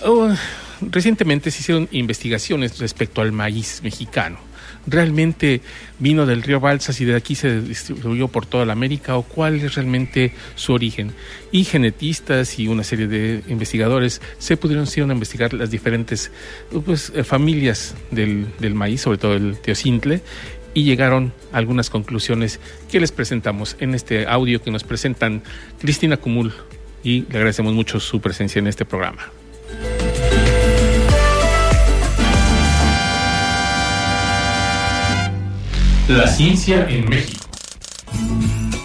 Oh, 0.04 0.32
recientemente 0.80 1.50
se 1.50 1.60
hicieron 1.60 1.88
investigaciones 1.90 2.78
respecto 2.78 3.20
al 3.20 3.32
maíz 3.32 3.80
mexicano. 3.82 4.38
¿Realmente 4.86 5.60
vino 5.98 6.24
del 6.24 6.42
río 6.42 6.60
Balsas 6.60 7.00
y 7.00 7.04
de 7.04 7.16
aquí 7.16 7.34
se 7.34 7.60
distribuyó 7.60 8.28
por 8.28 8.46
toda 8.46 8.64
la 8.64 8.72
América 8.72 9.16
o 9.16 9.22
cuál 9.22 9.56
es 9.56 9.74
realmente 9.74 10.32
su 10.54 10.72
origen? 10.72 11.12
Y 11.52 11.64
genetistas 11.64 12.58
y 12.58 12.68
una 12.68 12.84
serie 12.84 13.06
de 13.06 13.42
investigadores 13.48 14.22
se 14.38 14.56
pudieron 14.56 14.86
investigar 15.10 15.52
las 15.52 15.70
diferentes 15.70 16.30
pues, 16.86 17.12
eh, 17.14 17.24
familias 17.24 17.96
del, 18.10 18.46
del 18.60 18.74
maíz, 18.74 19.02
sobre 19.02 19.18
todo 19.18 19.34
el 19.34 19.58
teocintle, 19.58 20.22
y 20.74 20.84
llegaron 20.84 21.32
a 21.52 21.58
algunas 21.58 21.90
conclusiones 21.90 22.60
que 22.90 23.00
les 23.00 23.12
presentamos 23.12 23.76
en 23.80 23.94
este 23.94 24.26
audio 24.26 24.62
que 24.62 24.70
nos 24.70 24.84
presentan 24.84 25.42
Cristina 25.80 26.16
Cumul 26.16 26.54
y 27.02 27.22
le 27.22 27.38
agradecemos 27.38 27.74
mucho 27.74 28.00
su 28.00 28.20
presencia 28.20 28.60
en 28.60 28.68
este 28.68 28.84
programa. 28.84 29.32
La 36.08 36.26
ciencia 36.26 36.88
en 36.88 37.06
México. 37.06 37.44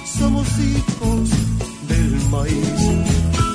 Somos 0.06 0.46
hijos 0.60 1.30
del 1.88 2.20
maíz, 2.30 3.00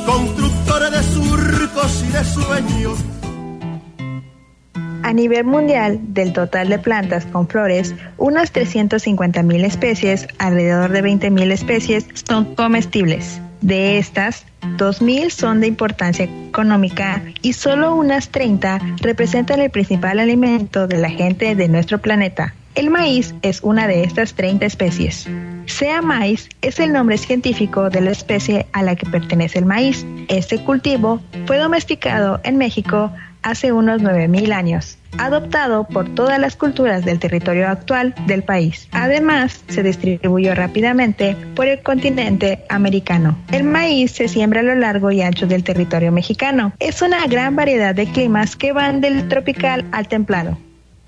constructores 0.07 0.91
de 0.91 1.03
surcos 1.03 2.05
y 2.09 2.11
de 2.11 2.25
sueños. 2.25 2.99
A 5.03 5.13
nivel 5.13 5.45
mundial, 5.45 6.01
del 6.03 6.33
total 6.33 6.71
de 6.71 6.79
plantas 6.79 7.27
con 7.27 7.47
flores, 7.47 7.95
unas 8.17 8.55
350.000 8.55 9.65
especies, 9.67 10.27
alrededor 10.39 10.91
de 10.91 11.05
20.000 11.05 11.53
especies, 11.53 12.07
son 12.27 12.55
comestibles. 12.55 13.39
De 13.61 13.99
estas, 13.99 14.47
2.000 14.79 15.29
son 15.29 15.61
de 15.61 15.67
importancia 15.67 16.25
económica 16.25 17.23
y 17.43 17.53
solo 17.53 17.95
unas 17.95 18.31
30 18.31 18.81
representan 19.03 19.61
el 19.61 19.69
principal 19.69 20.21
alimento 20.21 20.87
de 20.87 20.97
la 20.97 21.11
gente 21.11 21.55
de 21.55 21.69
nuestro 21.69 21.99
planeta. 21.99 22.55
El 22.79 22.91
maíz 22.91 23.35
es 23.43 23.61
una 23.65 23.89
de 23.89 24.05
estas 24.05 24.35
30 24.35 24.65
especies. 24.65 25.27
Sea 25.67 26.01
maíz 26.01 26.49
es 26.63 26.79
el 26.79 26.93
nombre 26.93 27.19
científico 27.19 27.91
de 27.91 28.01
la 28.01 28.13
especie 28.13 28.67
a 28.73 28.85
la 28.85 28.95
que 28.95 29.05
pertenece 29.05 29.59
el 29.59 29.67
maíz. 29.67 30.07
Este 30.29 30.63
cultivo 30.63 31.21
fue 31.47 31.59
domesticado 31.59 32.41
en 32.45 32.57
México 32.57 33.11
hace 33.43 33.73
unos 33.73 34.01
9.000 34.01 34.53
años, 34.53 34.97
adoptado 35.19 35.89
por 35.89 36.15
todas 36.15 36.39
las 36.39 36.55
culturas 36.55 37.05
del 37.05 37.19
territorio 37.19 37.67
actual 37.67 38.15
del 38.29 38.45
país. 38.45 38.87
Además, 38.93 39.65
se 39.67 39.83
distribuyó 39.83 40.55
rápidamente 40.55 41.37
por 41.57 41.67
el 41.67 41.83
continente 41.83 42.65
americano. 42.69 43.37
El 43.51 43.65
maíz 43.65 44.13
se 44.13 44.29
siembra 44.29 44.61
a 44.61 44.63
lo 44.63 44.77
largo 44.77 45.11
y 45.11 45.21
ancho 45.21 45.49
del 45.49 45.65
territorio 45.65 46.13
mexicano. 46.13 46.73
Es 46.79 47.03
una 47.03 47.27
gran 47.27 47.57
variedad 47.57 47.93
de 47.93 48.07
climas 48.07 48.55
que 48.55 48.73
van 48.73 49.01
del 49.01 49.27
tropical 49.27 49.85
al 49.91 50.07
templado, 50.07 50.57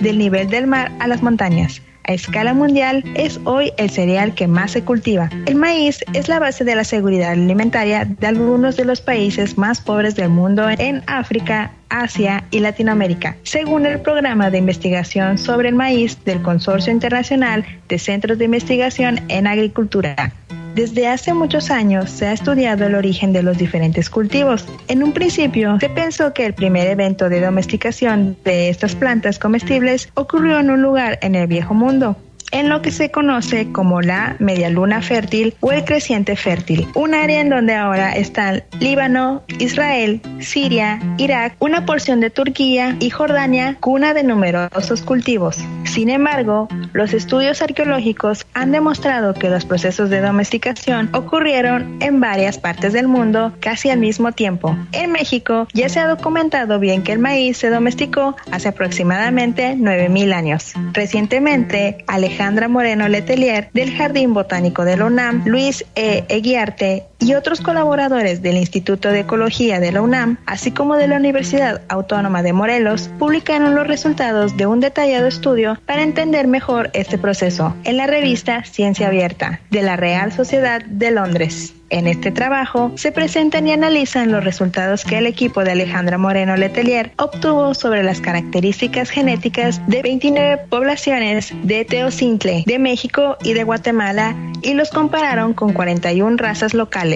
del 0.01 0.19
nivel 0.19 0.49
del 0.49 0.67
mar 0.67 0.93
a 0.99 1.07
las 1.07 1.23
montañas. 1.23 1.83
A 2.05 2.15
escala 2.15 2.55
mundial 2.55 3.05
es 3.15 3.39
hoy 3.45 3.73
el 3.77 3.91
cereal 3.91 4.35
que 4.35 4.49
más 4.49 4.73
se 4.73 4.83
cultiva. 4.83 5.31
El 5.47 5.55
maíz 5.55 6.01
es 6.13 6.29
la 6.29 6.41
base 6.41 6.65
de 6.65 6.75
la 6.75 6.85
seguridad 6.85 7.33
alimentaria 7.33 8.05
de 8.05 8.27
algunos 8.27 8.77
de 8.77 8.85
los 8.85 9.01
países 9.01 9.59
más 9.59 9.81
pobres 9.81 10.17
del 10.17 10.31
mundo 10.31 10.69
en 10.69 11.03
África, 11.07 11.73
Asia 11.89 12.45
y 12.51 12.61
Latinoamérica, 12.61 13.37
según 13.43 13.87
el 13.87 14.01
programa 14.01 14.51
de 14.51 14.59
investigación 14.59 15.39
sobre 15.39 15.69
el 15.69 15.75
maíz 15.75 16.19
del 16.25 16.43
Consorcio 16.43 16.93
Internacional 16.93 17.65
de 17.89 17.99
Centros 17.99 18.39
de 18.39 18.47
Investigación 18.47 19.21
en 19.29 19.47
Agricultura. 19.47 20.33
Desde 20.75 21.09
hace 21.09 21.35
muchos 21.35 21.71
años 21.71 22.11
se 22.11 22.27
ha 22.27 22.33
estudiado 22.33 22.87
el 22.87 22.95
origen 22.95 23.33
de 23.33 23.43
los 23.43 23.59
diferentes 23.59 24.09
cultivos. 24.09 24.65
En 24.87 25.03
un 25.03 25.13
principio 25.13 25.79
se 25.81 25.89
pensó 25.89 26.33
que 26.33 26.47
el 26.47 26.55
primer 26.55 26.87
evento 26.87 27.29
de 27.29 27.41
domesticación 27.41 28.37
de 28.45 28.69
estas 28.69 28.95
plantas 28.95 29.39
comestibles 29.39 30.11
ocurrió 30.15 30.61
en 30.61 30.71
un 30.71 30.81
lugar 30.81 31.19
en 31.23 31.35
el 31.35 31.49
viejo 31.49 31.75
mundo, 31.75 32.17
en 32.53 32.69
lo 32.69 32.83
que 32.83 32.91
se 32.91 33.11
conoce 33.11 33.73
como 33.73 34.01
la 34.01 34.37
medialuna 34.39 35.03
fértil 35.03 35.55
o 35.61 35.73
el 35.73 35.85
creciente 35.85 36.37
fértil, 36.37 36.87
un 36.95 37.15
área 37.15 37.41
en 37.41 37.51
donde 37.51 37.75
ahora 37.75 38.13
están 38.13 38.63
Líbano, 38.79 39.43
Israel, 39.59 40.21
Siria, 40.41 41.01
Irak, 41.19 41.55
una 41.59 41.87
porción 41.87 42.21
de 42.21 42.31
Turquía 42.31 42.97
y 43.01 43.11
Jordania, 43.11 43.77
cuna 43.81 44.15
de 44.15 44.23
numerosos 44.23 45.03
cultivos. 45.03 45.59
Sin 45.85 46.09
embargo, 46.09 46.69
los 46.93 47.13
estudios 47.13 47.63
arqueológicos 47.63 48.47
han 48.55 48.73
demostrado 48.73 49.35
que 49.35 49.51
los 49.51 49.65
procesos 49.65 50.11
de 50.11 50.21
domesticación 50.21 51.11
ocurrieron 51.13 51.99
en 52.01 52.21
varias 52.21 52.59
partes 52.59 52.93
del 52.93 53.09
mundo 53.09 53.53
casi 53.61 53.91
al 53.91 53.99
mismo 53.99 54.33
tiempo. 54.33 54.77
En 54.93 55.13
México 55.13 55.67
ya 55.73 55.89
se 55.89 56.01
ha 56.01 56.09
documentado 56.09 56.79
bien 56.79 57.03
que 57.03 57.13
el 57.13 57.19
maíz 57.19 57.59
se 57.59 57.71
domesticó 57.71 58.37
hace 58.51 58.69
aproximadamente 58.69 59.77
9.000 59.77 60.33
años. 60.33 60.73
Recientemente, 60.93 62.05
Alejandra 62.41 62.69
Moreno 62.69 63.07
Letelier 63.07 63.69
del 63.75 63.95
Jardín 63.95 64.33
Botánico 64.33 64.87
de 64.87 64.97
la 64.97 65.33
Luis 65.45 65.85
E. 65.95 66.25
Eguiarte 66.31 67.10
y 67.21 67.35
otros 67.35 67.61
colaboradores 67.61 68.43
del 68.43 68.57
Instituto 68.57 69.11
de 69.11 69.21
Ecología 69.21 69.79
de 69.79 69.93
la 69.93 70.03
UNAM, 70.03 70.39
así 70.47 70.73
como 70.73 70.97
de 70.97 71.07
la 71.07 71.17
Universidad 71.17 71.83
Autónoma 71.89 72.43
de 72.43 72.53
Morelos, 72.53 73.11
publicaron 73.19 73.75
los 73.75 73.87
resultados 73.87 74.57
de 74.57 74.67
un 74.67 74.81
detallado 74.81 75.27
estudio 75.27 75.79
para 75.87 76.03
entender 76.03 76.49
mejor 76.49 76.91
este 76.95 77.19
proceso 77.19 77.77
en 77.85 77.97
la 77.97 78.07
revista 78.07 78.65
Ciencia 78.65 79.09
Abierta 79.09 79.61
de 79.71 79.83
la 79.83 79.97
Real 79.97 80.33
Sociedad 80.33 80.83
de 80.85 81.11
Londres. 81.11 81.75
En 81.91 82.07
este 82.07 82.31
trabajo 82.31 82.93
se 82.95 83.11
presentan 83.11 83.67
y 83.67 83.73
analizan 83.73 84.31
los 84.31 84.45
resultados 84.45 85.05
que 85.05 85.19
el 85.19 85.27
equipo 85.27 85.65
de 85.65 85.73
Alejandra 85.73 86.19
Moreno 86.19 86.57
Letelier 86.57 87.11
obtuvo 87.17 87.75
sobre 87.75 88.05
las 88.05 88.21
características 88.21 89.11
genéticas 89.11 89.85
de 89.89 90.01
29 90.01 90.67
poblaciones 90.69 91.53
de 91.65 91.85
Teocintle 91.85 92.63
de 92.65 92.79
México 92.79 93.37
y 93.43 93.55
de 93.55 93.65
Guatemala 93.65 94.37
y 94.63 94.75
los 94.75 94.91
compararon 94.91 95.53
con 95.53 95.73
41 95.73 96.37
razas 96.37 96.75
locales 96.75 97.10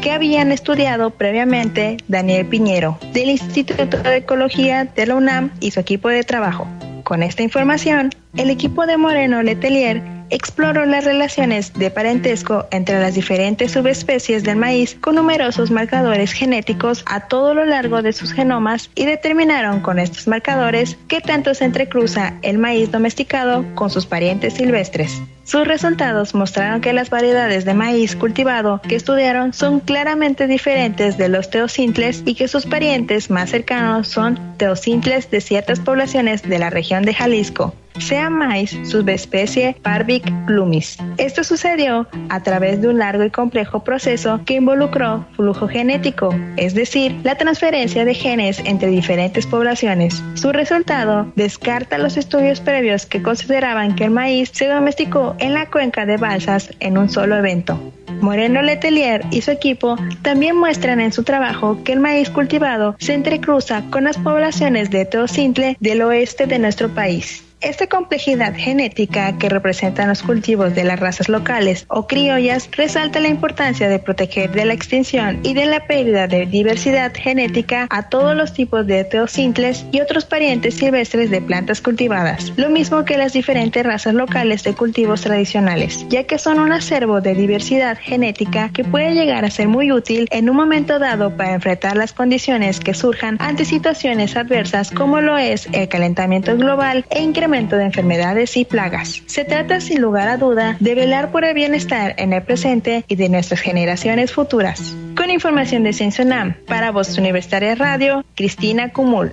que 0.00 0.10
habían 0.10 0.50
estudiado 0.50 1.10
previamente 1.10 1.96
Daniel 2.08 2.46
Piñero 2.46 2.98
del 3.12 3.30
Instituto 3.30 3.98
de 3.98 4.16
Ecología 4.16 4.84
de 4.84 5.06
la 5.06 5.14
UNAM 5.14 5.50
y 5.60 5.70
su 5.70 5.80
equipo 5.80 6.08
de 6.08 6.24
trabajo. 6.24 6.66
Con 7.04 7.22
esta 7.22 7.42
información, 7.42 8.10
el 8.36 8.50
equipo 8.50 8.86
de 8.86 8.96
Moreno 8.96 9.42
Letelier 9.42 10.02
exploró 10.32 10.86
las 10.86 11.04
relaciones 11.04 11.74
de 11.74 11.90
parentesco 11.90 12.66
entre 12.70 12.98
las 12.98 13.14
diferentes 13.14 13.72
subespecies 13.72 14.42
del 14.42 14.56
maíz 14.56 14.96
con 14.98 15.14
numerosos 15.14 15.70
marcadores 15.70 16.32
genéticos 16.32 17.04
a 17.06 17.28
todo 17.28 17.52
lo 17.52 17.66
largo 17.66 18.00
de 18.00 18.14
sus 18.14 18.32
genomas 18.32 18.90
y 18.94 19.04
determinaron 19.04 19.80
con 19.80 19.98
estos 19.98 20.26
marcadores 20.26 20.96
qué 21.06 21.20
tanto 21.20 21.52
se 21.54 21.66
entrecruza 21.66 22.34
el 22.40 22.56
maíz 22.56 22.90
domesticado 22.90 23.64
con 23.74 23.90
sus 23.90 24.06
parientes 24.06 24.54
silvestres. 24.54 25.20
Sus 25.44 25.66
resultados 25.66 26.34
mostraron 26.34 26.80
que 26.80 26.94
las 26.94 27.10
variedades 27.10 27.66
de 27.66 27.74
maíz 27.74 28.16
cultivado 28.16 28.80
que 28.88 28.96
estudiaron 28.96 29.52
son 29.52 29.80
claramente 29.80 30.46
diferentes 30.46 31.18
de 31.18 31.28
los 31.28 31.50
teocintles 31.50 32.22
y 32.24 32.36
que 32.36 32.48
sus 32.48 32.64
parientes 32.64 33.28
más 33.28 33.50
cercanos 33.50 34.08
son 34.08 34.56
teocintles 34.56 35.30
de 35.30 35.42
ciertas 35.42 35.80
poblaciones 35.80 36.42
de 36.42 36.58
la 36.58 36.70
región 36.70 37.02
de 37.04 37.12
Jalisco, 37.12 37.74
sea 37.98 38.30
maíz 38.30 38.76
subespecie 38.84 39.76
Parvic 39.82 40.30
plumis. 40.46 40.98
Esto 41.18 41.44
sucedió 41.44 42.08
a 42.28 42.40
través 42.42 42.80
de 42.80 42.88
un 42.88 42.98
largo 42.98 43.24
y 43.24 43.30
complejo 43.30 43.84
proceso 43.84 44.40
que 44.44 44.54
involucró 44.54 45.26
flujo 45.36 45.68
genético, 45.68 46.34
es 46.56 46.74
decir, 46.74 47.20
la 47.22 47.36
transferencia 47.36 48.04
de 48.04 48.14
genes 48.14 48.60
entre 48.64 48.88
diferentes 48.88 49.46
poblaciones. 49.46 50.22
Su 50.34 50.52
resultado 50.52 51.30
descarta 51.36 51.98
los 51.98 52.16
estudios 52.16 52.60
previos 52.60 53.06
que 53.06 53.22
consideraban 53.22 53.94
que 53.94 54.04
el 54.04 54.10
maíz 54.10 54.50
se 54.52 54.68
domesticó 54.68 55.36
en 55.38 55.54
la 55.54 55.66
cuenca 55.66 56.06
de 56.06 56.16
Balsas 56.16 56.70
en 56.80 56.98
un 56.98 57.08
solo 57.08 57.36
evento. 57.36 57.78
Moreno 58.20 58.62
Letelier 58.62 59.24
y 59.30 59.42
su 59.42 59.50
equipo 59.50 59.96
también 60.22 60.56
muestran 60.56 61.00
en 61.00 61.12
su 61.12 61.24
trabajo 61.24 61.82
que 61.82 61.92
el 61.92 62.00
maíz 62.00 62.30
cultivado 62.30 62.94
se 62.98 63.14
entrecruza 63.14 63.82
con 63.90 64.04
las 64.04 64.16
poblaciones 64.16 64.90
de 64.90 65.04
Teocintle 65.04 65.76
del 65.80 66.02
oeste 66.02 66.46
de 66.46 66.60
nuestro 66.60 66.88
país. 66.88 67.42
Esta 67.62 67.86
complejidad 67.86 68.54
genética 68.56 69.38
que 69.38 69.48
representan 69.48 70.08
los 70.08 70.24
cultivos 70.24 70.74
de 70.74 70.82
las 70.82 70.98
razas 70.98 71.28
locales 71.28 71.84
o 71.86 72.08
criollas 72.08 72.68
resalta 72.72 73.20
la 73.20 73.28
importancia 73.28 73.88
de 73.88 74.00
proteger 74.00 74.50
de 74.50 74.64
la 74.64 74.74
extinción 74.74 75.38
y 75.44 75.54
de 75.54 75.66
la 75.66 75.86
pérdida 75.86 76.26
de 76.26 76.46
diversidad 76.46 77.12
genética 77.14 77.86
a 77.90 78.08
todos 78.08 78.34
los 78.34 78.52
tipos 78.52 78.84
de 78.88 79.04
teocintles 79.04 79.86
y 79.92 80.00
otros 80.00 80.24
parientes 80.24 80.74
silvestres 80.74 81.30
de 81.30 81.40
plantas 81.40 81.80
cultivadas, 81.80 82.52
lo 82.56 82.68
mismo 82.68 83.04
que 83.04 83.16
las 83.16 83.32
diferentes 83.32 83.86
razas 83.86 84.14
locales 84.14 84.64
de 84.64 84.74
cultivos 84.74 85.20
tradicionales, 85.20 86.04
ya 86.08 86.24
que 86.24 86.38
son 86.38 86.58
un 86.58 86.72
acervo 86.72 87.20
de 87.20 87.36
diversidad 87.36 87.96
genética 87.96 88.70
que 88.72 88.82
puede 88.82 89.14
llegar 89.14 89.44
a 89.44 89.50
ser 89.50 89.68
muy 89.68 89.92
útil 89.92 90.26
en 90.32 90.50
un 90.50 90.56
momento 90.56 90.98
dado 90.98 91.36
para 91.36 91.54
enfrentar 91.54 91.96
las 91.96 92.12
condiciones 92.12 92.80
que 92.80 92.92
surjan 92.92 93.36
ante 93.38 93.64
situaciones 93.64 94.36
adversas 94.36 94.90
como 94.90 95.20
lo 95.20 95.38
es 95.38 95.68
el 95.70 95.86
calentamiento 95.86 96.56
global 96.56 97.04
e 97.10 97.22
incremento 97.22 97.51
de 97.52 97.84
enfermedades 97.84 98.56
y 98.56 98.64
plagas. 98.64 99.22
Se 99.26 99.44
trata 99.44 99.80
sin 99.80 100.00
lugar 100.00 100.28
a 100.28 100.38
duda 100.38 100.76
de 100.80 100.94
velar 100.94 101.30
por 101.30 101.44
el 101.44 101.52
bienestar 101.52 102.14
en 102.16 102.32
el 102.32 102.42
presente 102.42 103.04
y 103.08 103.16
de 103.16 103.28
nuestras 103.28 103.60
generaciones 103.60 104.32
futuras. 104.32 104.94
Con 105.16 105.30
información 105.30 105.82
de 105.82 105.92
Ciencia 105.92 106.24
para 106.66 106.90
Voz 106.92 107.18
Universitaria 107.18 107.74
Radio, 107.74 108.24
Cristina 108.34 108.90
Cumul. 108.90 109.32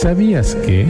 ¿Sabías 0.00 0.56
que? 0.56 0.88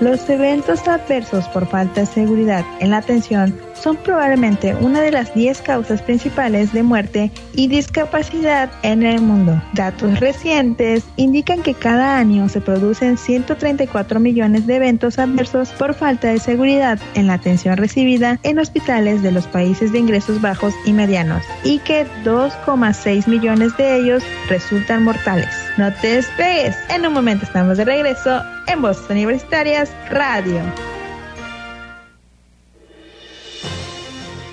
Los 0.00 0.28
eventos 0.30 0.86
adversos 0.86 1.48
por 1.48 1.66
falta 1.66 2.00
de 2.00 2.06
seguridad 2.06 2.64
en 2.78 2.90
la 2.90 2.98
atención 2.98 3.58
son 3.82 3.96
probablemente 3.96 4.74
una 4.74 5.00
de 5.00 5.10
las 5.10 5.34
10 5.34 5.62
causas 5.62 6.02
principales 6.02 6.72
de 6.72 6.82
muerte 6.82 7.30
y 7.54 7.68
discapacidad 7.68 8.70
en 8.82 9.02
el 9.02 9.20
mundo. 9.20 9.60
Datos 9.72 10.20
recientes 10.20 11.04
indican 11.16 11.62
que 11.62 11.74
cada 11.74 12.18
año 12.18 12.48
se 12.48 12.60
producen 12.60 13.16
134 13.16 14.20
millones 14.20 14.66
de 14.66 14.76
eventos 14.76 15.18
adversos 15.18 15.70
por 15.70 15.94
falta 15.94 16.28
de 16.28 16.38
seguridad 16.38 16.98
en 17.14 17.26
la 17.26 17.34
atención 17.34 17.76
recibida 17.76 18.38
en 18.42 18.58
hospitales 18.58 19.22
de 19.22 19.32
los 19.32 19.46
países 19.46 19.92
de 19.92 19.98
ingresos 19.98 20.40
bajos 20.40 20.74
y 20.84 20.92
medianos 20.92 21.42
y 21.64 21.78
que 21.80 22.06
2,6 22.24 23.26
millones 23.28 23.76
de 23.76 23.96
ellos 23.96 24.22
resultan 24.48 25.04
mortales. 25.04 25.48
No 25.76 25.92
te 25.94 26.16
despegues, 26.16 26.76
en 26.90 27.06
un 27.06 27.12
momento 27.12 27.44
estamos 27.44 27.76
de 27.76 27.84
regreso 27.84 28.42
en 28.66 28.82
Voces 28.82 29.08
Universitarias 29.10 29.90
Radio. 30.10 30.60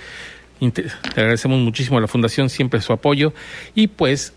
le 0.62 0.72
agradecemos 1.18 1.60
muchísimo 1.60 1.98
a 1.98 2.02
la 2.02 2.08
Fundación 2.08 2.50
siempre 2.50 2.80
su 2.80 2.94
apoyo 2.94 3.34
y 3.74 3.88
pues 3.88 4.34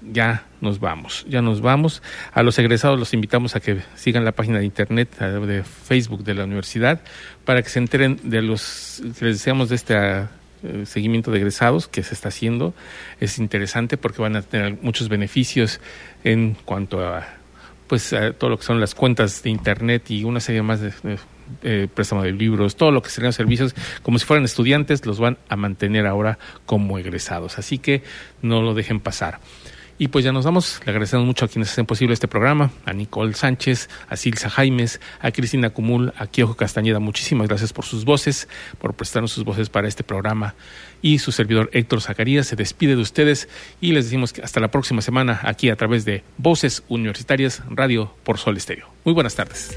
ya 0.00 0.46
nos 0.60 0.78
vamos, 0.78 1.26
ya 1.28 1.42
nos 1.42 1.60
vamos. 1.60 2.02
A 2.32 2.44
los 2.44 2.56
egresados 2.60 3.00
los 3.00 3.14
invitamos 3.14 3.56
a 3.56 3.60
que 3.60 3.80
sigan 3.96 4.24
la 4.24 4.30
página 4.30 4.60
de 4.60 4.64
internet 4.64 5.18
de 5.18 5.64
Facebook 5.64 6.22
de 6.22 6.34
la 6.34 6.44
universidad 6.44 7.00
para 7.44 7.62
que 7.62 7.68
se 7.68 7.80
enteren 7.80 8.20
de 8.22 8.42
los 8.42 9.02
que 9.18 9.24
les 9.24 9.38
deseamos 9.38 9.70
de 9.70 9.74
esta 9.74 10.30
seguimiento 10.84 11.30
de 11.30 11.38
egresados 11.38 11.88
que 11.88 12.02
se 12.02 12.14
está 12.14 12.28
haciendo 12.28 12.74
es 13.20 13.38
interesante 13.38 13.96
porque 13.96 14.22
van 14.22 14.36
a 14.36 14.42
tener 14.42 14.78
muchos 14.82 15.08
beneficios 15.08 15.80
en 16.24 16.56
cuanto 16.64 17.06
a 17.06 17.26
pues 17.86 18.12
a 18.12 18.32
todo 18.32 18.50
lo 18.50 18.58
que 18.58 18.64
son 18.64 18.80
las 18.80 18.94
cuentas 18.94 19.42
de 19.42 19.50
internet 19.50 20.10
y 20.10 20.24
una 20.24 20.40
serie 20.40 20.62
más 20.62 20.80
de, 20.80 21.88
préstamo 21.88 22.22
de 22.22 22.32
libros, 22.32 22.76
todo 22.76 22.90
lo 22.90 23.02
que 23.02 23.10
serían 23.10 23.32
servicios, 23.32 23.74
como 24.02 24.18
si 24.18 24.26
fueran 24.26 24.44
estudiantes, 24.44 25.06
los 25.06 25.20
van 25.20 25.38
a 25.48 25.56
mantener 25.56 26.06
ahora 26.06 26.38
como 26.64 26.98
egresados. 26.98 27.58
Así 27.58 27.78
que 27.78 28.02
no 28.42 28.62
lo 28.62 28.74
dejen 28.74 29.00
pasar. 29.00 29.38
Y 29.98 30.08
pues 30.08 30.24
ya 30.24 30.32
nos 30.32 30.44
vamos. 30.44 30.80
Le 30.84 30.90
agradecemos 30.90 31.24
mucho 31.26 31.44
a 31.44 31.48
quienes 31.48 31.70
hacen 31.70 31.86
posible 31.86 32.12
este 32.12 32.28
programa, 32.28 32.70
a 32.84 32.92
Nicole 32.92 33.34
Sánchez, 33.34 33.88
a 34.08 34.16
Silsa 34.16 34.50
Jaimes, 34.50 35.00
a 35.20 35.30
Cristina 35.30 35.70
Cumul, 35.70 36.12
a 36.16 36.26
Kiojo 36.26 36.54
Castañeda. 36.54 36.98
Muchísimas 36.98 37.48
gracias 37.48 37.72
por 37.72 37.84
sus 37.84 38.04
voces, 38.04 38.48
por 38.78 38.94
prestarnos 38.94 39.32
sus 39.32 39.44
voces 39.44 39.70
para 39.70 39.88
este 39.88 40.04
programa. 40.04 40.54
Y 41.00 41.18
su 41.18 41.32
servidor 41.32 41.70
Héctor 41.72 42.02
Zacarías 42.02 42.46
se 42.46 42.56
despide 42.56 42.96
de 42.96 43.02
ustedes 43.02 43.48
y 43.80 43.92
les 43.92 44.04
decimos 44.04 44.32
que 44.32 44.42
hasta 44.42 44.60
la 44.60 44.68
próxima 44.68 45.00
semana 45.00 45.40
aquí 45.42 45.70
a 45.70 45.76
través 45.76 46.04
de 46.04 46.24
Voces 46.36 46.82
Universitarias 46.88 47.62
Radio 47.70 48.12
por 48.24 48.38
Sol 48.38 48.56
Estéreo. 48.56 48.88
Muy 49.04 49.14
buenas 49.14 49.34
tardes. 49.34 49.76